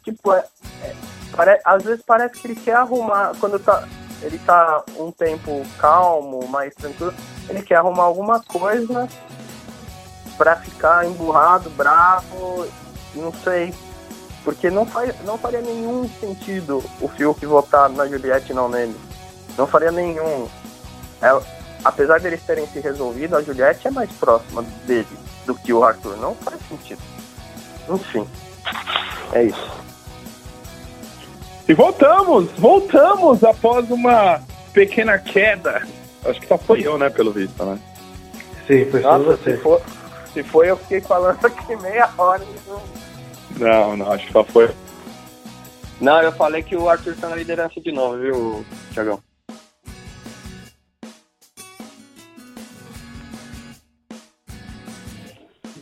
[0.04, 0.46] Tipo, é,
[0.84, 0.96] é,
[1.36, 3.88] pare, às vezes parece que ele quer arrumar, quando tá,
[4.22, 7.14] ele tá um tempo calmo, mais tranquilo,
[7.48, 9.08] ele quer arrumar alguma coisa
[10.38, 12.68] para ficar emburrado, bravo,
[13.16, 13.74] não sei.
[14.44, 19.00] Porque não, faz, não faria nenhum sentido o Fiuk votar na Juliette e não nele.
[19.56, 20.50] Não faria nenhum.
[21.22, 25.08] É, apesar deles terem se resolvido, a Juliette é mais próxima dele
[25.46, 26.18] do que o Arthur.
[26.18, 27.02] Não faz sentido.
[27.90, 28.28] Enfim,
[29.34, 29.72] é isso.
[31.68, 34.42] E voltamos, voltamos após uma
[34.74, 35.88] pequena queda.
[36.26, 37.80] Acho que só foi eu, né, pelo visto, né?
[38.68, 39.56] Sim, foi só você.
[39.56, 39.82] Se for,
[40.34, 42.46] se foi, eu fiquei falando aqui meia hora.
[43.58, 44.70] Não, não, acho que só foi.
[46.00, 49.20] Não, eu falei que o Arthur tá na liderança de novo, viu, Tiagão?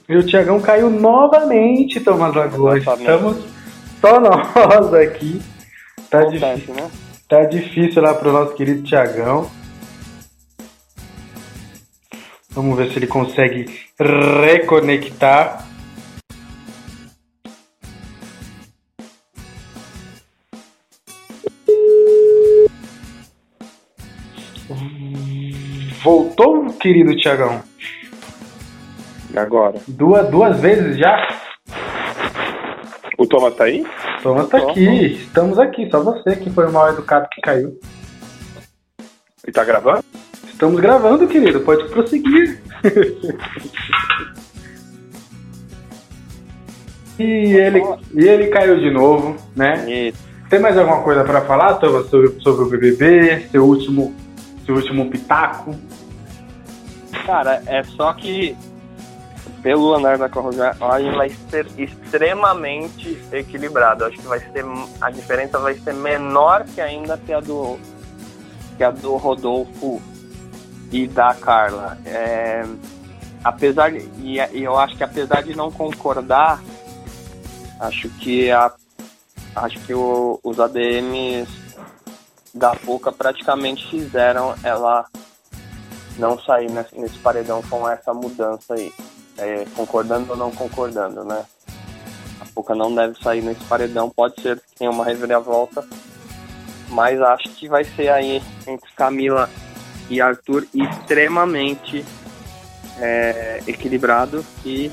[0.10, 2.84] E o Tiagão caiu novamente, Thomas Lagoas.
[2.84, 3.38] Estamos
[4.02, 5.40] só nós aqui.
[6.10, 6.90] Tá, difícil, né?
[7.28, 9.48] tá difícil lá pro nosso querido Tiagão.
[12.50, 13.68] Vamos ver se ele consegue
[14.42, 15.64] reconectar.
[26.02, 27.62] Voltou, querido Tiagão?
[29.40, 29.80] Agora?
[29.88, 31.28] Duas, duas vezes já?
[33.18, 33.86] O Thomas tá aí?
[34.22, 37.80] Thomas tá aqui, estamos aqui, só você que foi o mal educado que caiu.
[39.48, 40.04] E tá gravando?
[40.46, 42.62] Estamos gravando, querido, pode prosseguir.
[47.18, 47.82] e, ele,
[48.14, 49.90] e ele caiu de novo, né?
[49.90, 50.28] Isso.
[50.50, 54.14] Tem mais alguma coisa para falar, Thomas, sobre, sobre o BBB, seu último,
[54.66, 55.74] seu último pitaco?
[57.26, 58.58] Cara, é só que
[59.62, 64.06] pelo andar da carruagem vai ser extremamente equilibrado.
[64.06, 64.66] Acho que vai ser
[65.02, 67.78] a diferença vai ser menor que ainda que a do
[68.78, 70.02] que a do Rodolfo
[70.92, 71.98] e da Carla.
[72.06, 72.64] É,
[73.44, 76.62] apesar de, e eu acho que apesar de não concordar,
[77.80, 78.72] acho que a
[79.56, 81.50] acho que o, os ADMs
[82.54, 85.06] da Boca praticamente fizeram ela
[86.18, 88.92] não sair nesse, nesse paredão com essa mudança aí
[89.40, 91.46] é, concordando ou não concordando, né?
[92.40, 95.86] A Pouca não deve sair nesse paredão, pode ser que tenha uma reviravolta,
[96.90, 99.50] mas acho que vai ser aí entre Camila
[100.10, 102.06] e Arthur extremamente
[103.00, 104.92] é, equilibrado e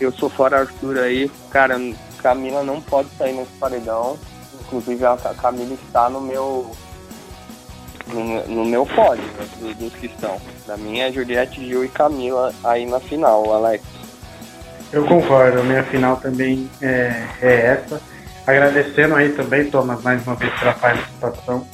[0.00, 1.76] eu sou fora Arthur aí, cara,
[2.18, 4.18] Camila não pode sair nesse paredão,
[4.60, 6.70] inclusive a Camila está no meu
[8.06, 10.40] no, no meu pódio né, dos, dos que estão.
[10.66, 13.84] Da minha é Juliette, Gil e Camila aí na final, Alex.
[14.92, 18.00] Eu concordo, a minha final também é, é essa.
[18.46, 21.66] Agradecendo aí também, Thomas, mais uma vez pela participação.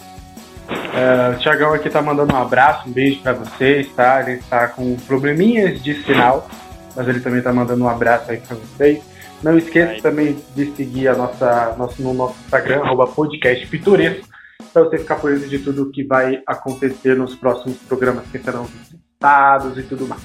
[0.69, 4.21] Uh, o Tiagão aqui tá mandando um abraço, um beijo para vocês, tá?
[4.21, 6.49] Ele está com probleminhas de sinal,
[6.95, 9.03] mas ele também tá mandando um abraço aí para vocês.
[9.43, 14.27] Não esqueça também de seguir a nossa, nosso, no nosso Instagram, arroba podcast pitoresco,
[14.73, 18.65] para você ficar por dentro de tudo que vai acontecer nos próximos programas que serão
[18.65, 20.23] visitados e tudo mais.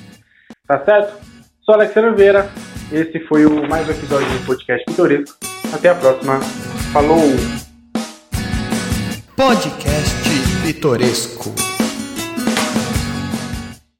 [0.68, 1.18] Tá certo?
[1.62, 2.50] Sou Alexandre Oliveira,
[2.92, 5.38] esse foi o mais um episódio do podcast Pitoresco.
[5.74, 6.40] Até a próxima.
[6.94, 7.20] Falou!
[9.36, 10.16] Podcast
[10.64, 11.67] Pitoresco.